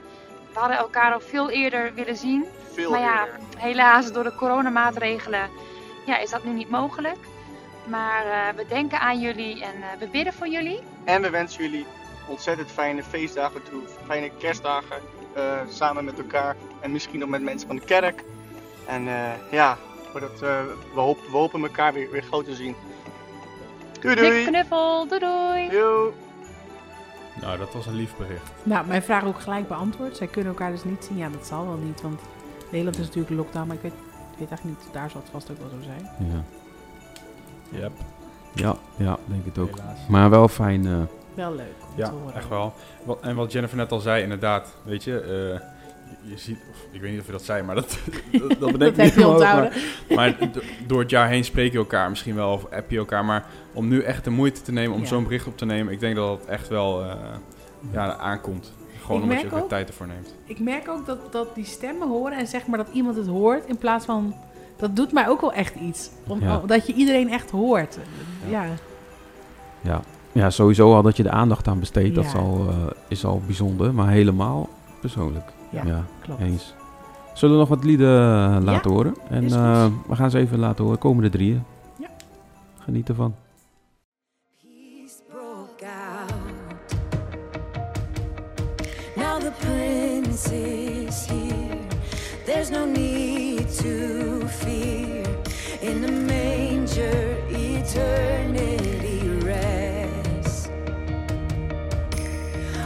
[0.56, 2.46] We hadden elkaar al veel eerder willen zien.
[2.74, 3.40] Veel maar ja, eerder.
[3.58, 5.50] helaas door de coronamaatregelen
[6.06, 7.18] ja, is dat nu niet mogelijk.
[7.84, 10.80] Maar eh, we denken aan jullie en eh, we bidden voor jullie.
[11.04, 11.86] En we wensen jullie
[12.28, 14.98] ontzettend fijne feestdagen toe, fijne kerstdagen
[15.34, 18.24] eh, samen met elkaar en misschien nog met mensen van de kerk.
[18.88, 19.08] En
[19.52, 19.78] ja,
[20.12, 22.76] voordat, we, hopen, we hopen elkaar weer, weer gauw te zien.
[24.02, 24.46] Doei Dikke doei!
[24.46, 25.70] knuffel, doei doei!
[25.72, 26.14] Yo.
[27.42, 28.52] Nou, dat was een lief bericht.
[28.64, 30.18] Nou, mijn vraag ook gelijk beantwoord.
[30.18, 31.18] Zij kunnen elkaar dus niet zien.
[31.18, 32.02] Ja, dat zal wel niet.
[32.02, 32.22] Want
[32.70, 33.68] Nederland is natuurlijk lockdown.
[33.68, 33.92] Maar ik weet,
[34.32, 34.94] ik weet eigenlijk niet.
[34.94, 36.30] Daar zal het vast ook wel zo zijn.
[36.32, 36.44] Ja,
[37.80, 37.92] Yep.
[38.54, 39.76] ja, ja denk het ook.
[39.80, 39.98] Helaas.
[40.10, 40.86] Maar wel fijn.
[40.88, 40.94] eh,
[41.34, 42.36] Wel leuk om Ja, te horen.
[42.36, 42.74] echt wel.
[43.04, 45.68] Wat, en wat Jennifer net al zei, inderdaad, weet je, eh,
[46.22, 47.98] je, ziet, of, ik weet niet of je dat zei, maar dat,
[48.32, 49.72] dat, dat bedenk Dat ik heb niet je omhoog, onthouden.
[50.10, 52.98] Maar, maar do- door het jaar heen spreek je elkaar misschien wel, of app je
[52.98, 55.08] elkaar, maar om nu echt de moeite te nemen om Ja.
[55.08, 57.16] zo'n bericht op te nemen, ik denk dat het echt wel eh,
[57.92, 58.74] ja, aankomt.
[59.02, 60.34] Gewoon Ik omdat je merk ook weer ook- tijd ervoor neemt.
[60.46, 63.66] Ik merk ook dat, dat die stemmen horen en zeg maar dat iemand het hoort
[63.66, 64.34] in plaats van...
[64.78, 66.10] Dat doet mij ook wel echt iets.
[66.28, 66.62] Om, Ja.
[66.66, 67.98] Dat je iedereen echt hoort.
[68.50, 68.66] Ja.
[69.82, 70.02] ja.
[70.32, 72.16] ja, sowieso al dat je de aandacht aan besteedt.
[72.16, 72.76] Dat is al, eh,
[73.08, 73.94] is al bijzonder.
[73.94, 74.70] Maar helemaal
[75.02, 75.50] persoonlijk.
[75.84, 76.42] Ja, klopt.
[76.42, 76.74] Eens.
[77.34, 79.16] Zullen we nog wat lieden eh, laten Ja, horen?
[79.30, 79.62] En is goed.
[79.62, 81.00] eh, we gaan ze even laten horen.
[81.00, 81.64] Komende drieën.
[82.00, 82.08] Ja.
[82.80, 83.36] Geniet ervan.
[89.16, 91.80] Now the prince is here.
[92.46, 95.24] There's no need to fear.
[95.82, 100.68] In the manger, eternity rests.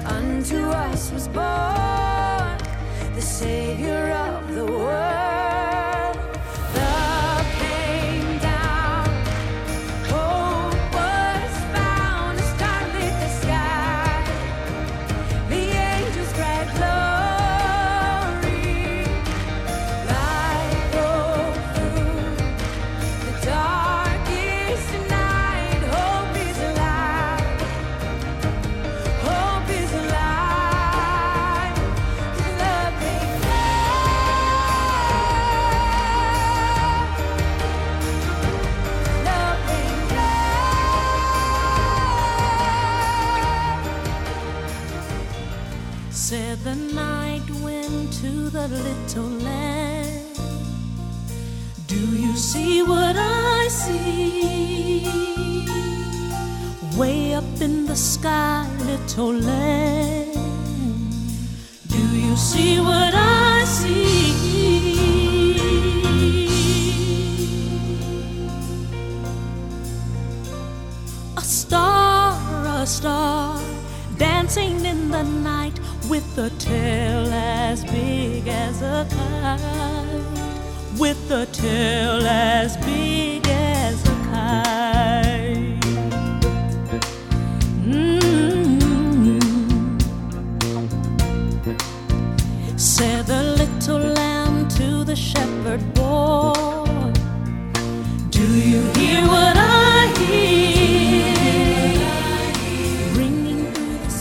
[0.06, 1.79] Unto us was born
[57.00, 60.34] Way up in the sky, little lamb.
[61.88, 64.34] Do you see what I see?
[71.38, 73.62] A star, a star,
[74.18, 75.80] dancing in the night
[76.10, 81.00] with a tail as big as a kite.
[81.00, 83.29] With a tail as big
[95.10, 96.54] the shepherd boy.
[98.30, 101.34] Do you hear what I hear?
[103.18, 104.12] Ringing through the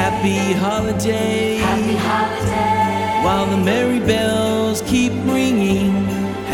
[0.00, 1.56] Happy holiday.
[1.58, 3.24] Happy holiday.
[3.24, 5.92] While the merry bells keep ringing.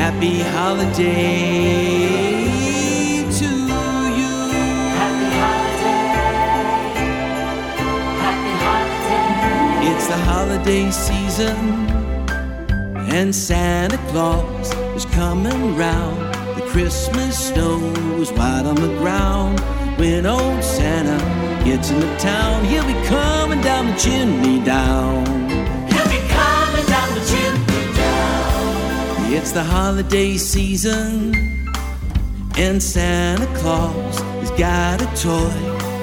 [0.03, 2.46] Happy holiday
[10.09, 11.57] It's the holiday season.
[13.11, 16.33] And Santa Claus is coming round.
[16.55, 17.81] The Christmas snow
[18.21, 19.59] is white on the ground.
[19.99, 21.19] When old Santa
[21.65, 25.27] gets into town, he'll be coming down the chimney down.
[25.91, 29.33] He'll be coming down the chimney down.
[29.33, 31.35] It's the holiday season,
[32.57, 35.51] and Santa Claus has got a toy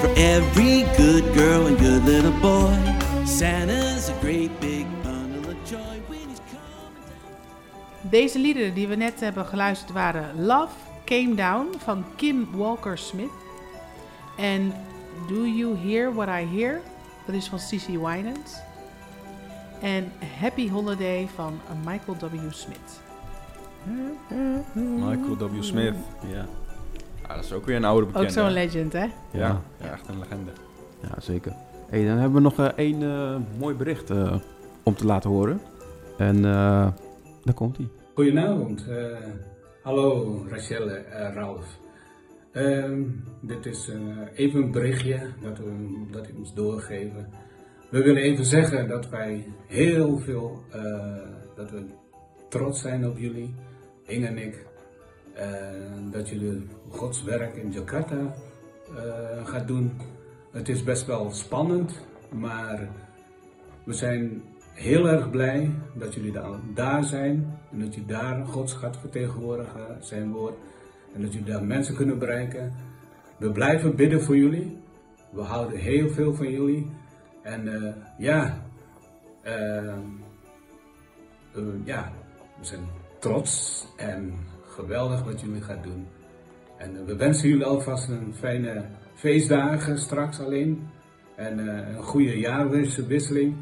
[0.02, 2.94] for every good girl and good little boy.
[3.26, 3.93] Santa's a
[4.44, 6.40] great big bundle of joy when he's
[8.02, 10.74] Deze liederen die we net hebben geluisterd waren Love
[11.06, 13.32] Came Down van Kim Walker-Smith.
[14.38, 14.74] En
[15.28, 16.82] Do You Hear What I Hear?
[17.26, 18.62] Dat is van Cici Winans.
[19.82, 22.52] En Happy Holiday van Michael W.
[22.52, 23.02] Smith.
[24.74, 25.64] Michael W.
[25.64, 25.96] Smith.
[26.28, 26.46] Ja.
[27.28, 28.28] Ah, dat is ook weer een oude bekende.
[28.28, 29.04] Ook zo'n legend, hè?
[29.04, 29.62] Ja, Ja.
[29.82, 30.52] ja, echt een legende.
[31.02, 31.54] Ja, zeker.
[32.02, 34.36] Dan hebben we nog eh, één eh, mooi bericht eh,
[34.84, 35.60] om te laten horen.
[36.18, 36.42] En
[37.44, 37.88] daar komt hij.
[38.14, 38.86] Goedenavond.
[39.84, 41.80] hallo Rachelle, eh Ralf.
[42.52, 43.02] Ehm,
[43.42, 43.92] dit is
[44.34, 47.28] even een berichtje dat, we, dat ik moest doorgeven.
[47.90, 50.64] We willen even zeggen dat wij heel veel,
[51.56, 51.86] dat we
[52.50, 53.54] trots zijn op jullie,
[54.06, 54.66] Inge en ik.
[56.12, 58.36] Dat jullie Gods werk in Jakarta
[58.96, 59.92] eh gaat doen.
[60.54, 62.00] Het is best wel spannend,
[62.32, 62.90] maar
[63.84, 64.42] we zijn
[64.74, 66.34] heel erg blij dat jullie
[66.74, 70.54] daar, zijn en dat jullie daar Gods gaat vertegenwoordigen, zijn woord.
[71.14, 72.74] En dat jullie daar mensen kunnen bereiken.
[73.38, 74.78] We blijven bidden voor jullie.
[75.32, 76.92] We houden heel veel van jullie.
[77.42, 78.62] En eh, ja,
[79.42, 79.96] eh, eh,
[81.84, 82.12] ja,
[82.60, 82.86] we zijn
[83.20, 86.08] trots en geweldig wat jullie gaan doen.
[86.78, 90.90] En we wensen jullie alvast een fijne feestdagen straks alleen.
[91.36, 93.56] En eh, een goede jaarwisseling.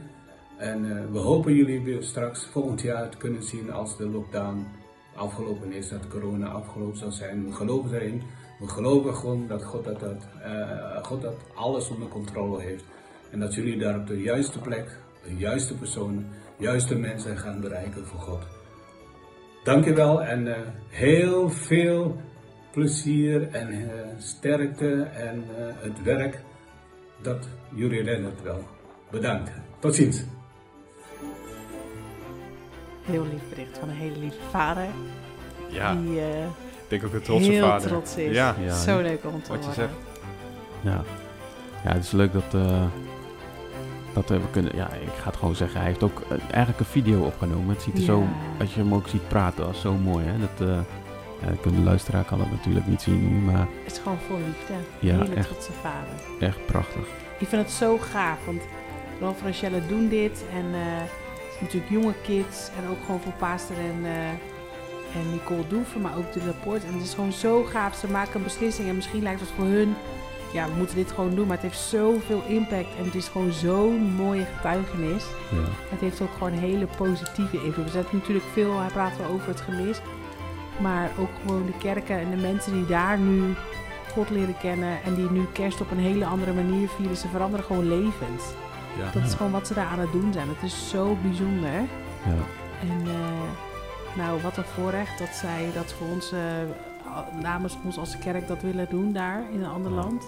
[0.57, 4.67] En eh, we hopen jullie weer straks volgend jaar te kunnen zien als de lockdown
[5.15, 7.45] afgelopen is, dat corona afgelopen zal zijn.
[7.45, 8.21] We geloven erin.
[8.59, 12.83] We geloven gewoon dat God dat, dat, eh, God dat alles onder controle heeft.
[13.31, 16.27] En dat jullie daar op de juiste plek, de juiste personen,
[16.57, 18.41] juiste mensen gaan bereiken voor God.
[19.63, 20.55] Dankjewel en
[20.89, 22.21] heel veel
[22.71, 26.41] plezier en eh, sterkte en eh, het werk.
[27.21, 28.63] Dat jullie redden het wel.
[29.11, 29.51] Bedankt.
[29.79, 30.23] Tot ziens.
[33.01, 34.85] Heel lief bericht van een hele lieve vader.
[35.69, 35.95] Ja.
[35.95, 37.87] Die eh, Ik denk ook een trotse heel vader.
[37.87, 38.35] trots is.
[38.35, 38.55] Ja.
[38.73, 39.93] Zo leuk om te Wat je zegt.
[40.81, 41.03] Ja.
[41.83, 42.85] ja, het is leuk dat, eh,
[44.13, 44.75] dat we kunnen...
[44.75, 45.79] Ja, ik ga het gewoon zeggen.
[45.79, 47.69] Hij heeft ook eigenlijk een video opgenomen.
[47.69, 48.27] Het ziet er zo...
[48.59, 50.39] Als je hem ook ziet praten, dat is zo mooi, hè.
[50.39, 50.79] Dat, eh
[51.41, 54.37] ja, dat de luisteraar kan het natuurlijk niet zien nu, maar Het is gewoon vol
[54.37, 54.73] liefde.
[54.99, 55.47] Ja, hele echt.
[55.47, 56.47] trotse vader.
[56.47, 57.01] echt prachtig.
[57.37, 58.61] Ik vind het zo gaaf, want
[59.19, 60.43] Ralf en Rachelle doen dit.
[60.53, 62.69] En eh, het is natuurlijk jonge kids.
[62.77, 64.29] En ook gewoon voor Paaster en, eh,
[65.19, 66.83] en Nicole Doeven, maar ook de rapport.
[66.85, 67.95] En het is gewoon zo gaaf.
[67.95, 69.95] Ze maken een beslissing en misschien lijkt het voor hun...
[70.53, 72.87] Ja, we moeten dit gewoon doen, maar het heeft zoveel impact.
[72.97, 75.23] En het is gewoon zo'n mooie getuigenis.
[75.51, 75.57] Ja.
[75.89, 77.85] Het heeft ook gewoon een hele positieve invloed.
[77.85, 80.01] We zetten natuurlijk veel, hij praat wel over het gemis.
[80.81, 83.53] Maar ook gewoon de kerken en de mensen die daar nu
[84.13, 85.03] God leren kennen.
[85.05, 87.17] En die nu kerst op een hele andere manier vieren.
[87.17, 88.43] Ze veranderen gewoon levens.
[88.99, 89.11] Ja.
[89.13, 90.47] Dat is gewoon wat ze daar aan het doen zijn.
[90.47, 91.71] Het is zo bijzonder.
[92.25, 92.43] Ja.
[92.81, 96.39] En eh, nou, wat een voorrecht dat zij dat voor ons, eh,
[97.41, 100.23] namens ons als kerk dat willen doen daar in een ander land.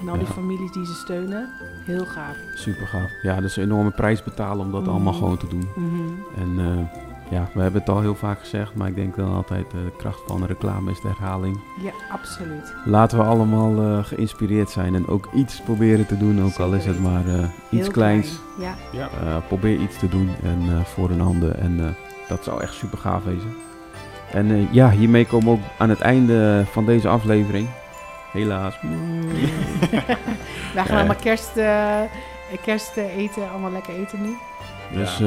[0.00, 0.32] En al die Ja.
[0.32, 1.48] families die ze steunen,
[1.86, 2.36] heel gaaf.
[2.54, 3.10] Super gaaf.
[3.22, 4.90] Ja, dus een enorme prijs betalen om dat Mhm.
[4.90, 5.68] allemaal gewoon te doen.
[5.76, 6.08] Mhm.
[6.40, 7.00] En eh,
[7.30, 9.92] ja, we hebben het al heel vaak gezegd, maar ik denk dan altijd eh, de
[9.96, 11.60] kracht van reclame is de herhaling.
[11.82, 12.74] Ja, absoluut.
[12.84, 16.84] Laten we allemaal eh, geïnspireerd zijn en ook iets proberen te doen, ook al is
[16.86, 17.38] het maar eh,
[17.70, 18.40] iets Heel kleins.
[18.56, 19.08] klein, ja.
[19.26, 21.86] Eh, probeer iets te doen en eh, voor een ander en eh,
[22.28, 23.54] dat zou echt super gaaf wezen.
[24.32, 27.68] En eh, ja, hiermee komen we ook aan het einde van deze aflevering.
[28.32, 28.78] Helaas.
[30.74, 31.50] Wij gaan allemaal kerst,
[32.64, 34.36] kerst eten, allemaal lekker eten nu.
[34.94, 35.26] Dus eh,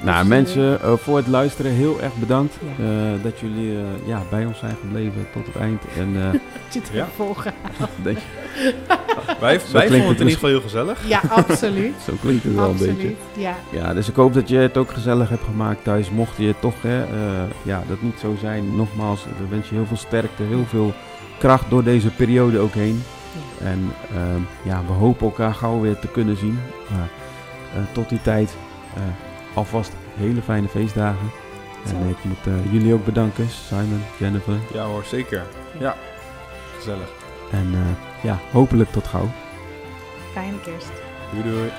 [0.00, 2.86] nou, Dus, mensen, eh, voor het luisteren heel erg bedankt eh,
[3.22, 5.82] dat jullie eh, ja, bij ons zijn gebleven tot het eind.
[5.98, 6.32] En, eh,
[6.72, 7.06] Je het Ja.
[8.02, 8.18] denk-
[9.40, 11.08] Wij- Zo wij klinkt vonden het in ieder geval heel gezellig.
[11.08, 11.94] Ja, absoluut.
[12.06, 13.14] Zo klinkt het wel Absoluut, een beetje.
[13.42, 13.54] ja.
[13.70, 16.10] ja, dus ik hoop dat je het ook gezellig hebt gemaakt thuis.
[16.10, 17.08] Mocht je toch, hè, eh,
[17.62, 18.76] ja, dat niet zo zijn.
[18.76, 20.92] Nogmaals, we wensen je heel veel sterkte, heel veel
[21.38, 23.02] kracht door deze periode ook heen.
[23.64, 26.58] En ehm, ja, we hopen elkaar gauw weer te kunnen zien.
[26.90, 27.08] Maar
[27.74, 28.56] eh, tot die tijd, eh,
[29.54, 31.30] alvast hele fijne feestdagen.
[31.86, 34.58] En ik moet eh, jullie ook bedanken, Simon, Jennifer.
[34.72, 35.42] Ja hoor, zeker.
[35.78, 35.96] Ja,
[36.76, 37.08] gezellig.
[37.50, 39.28] En eh, ja, hopelijk tot gauw.
[40.32, 40.92] Fijne kerst.
[41.32, 41.70] Doei doei.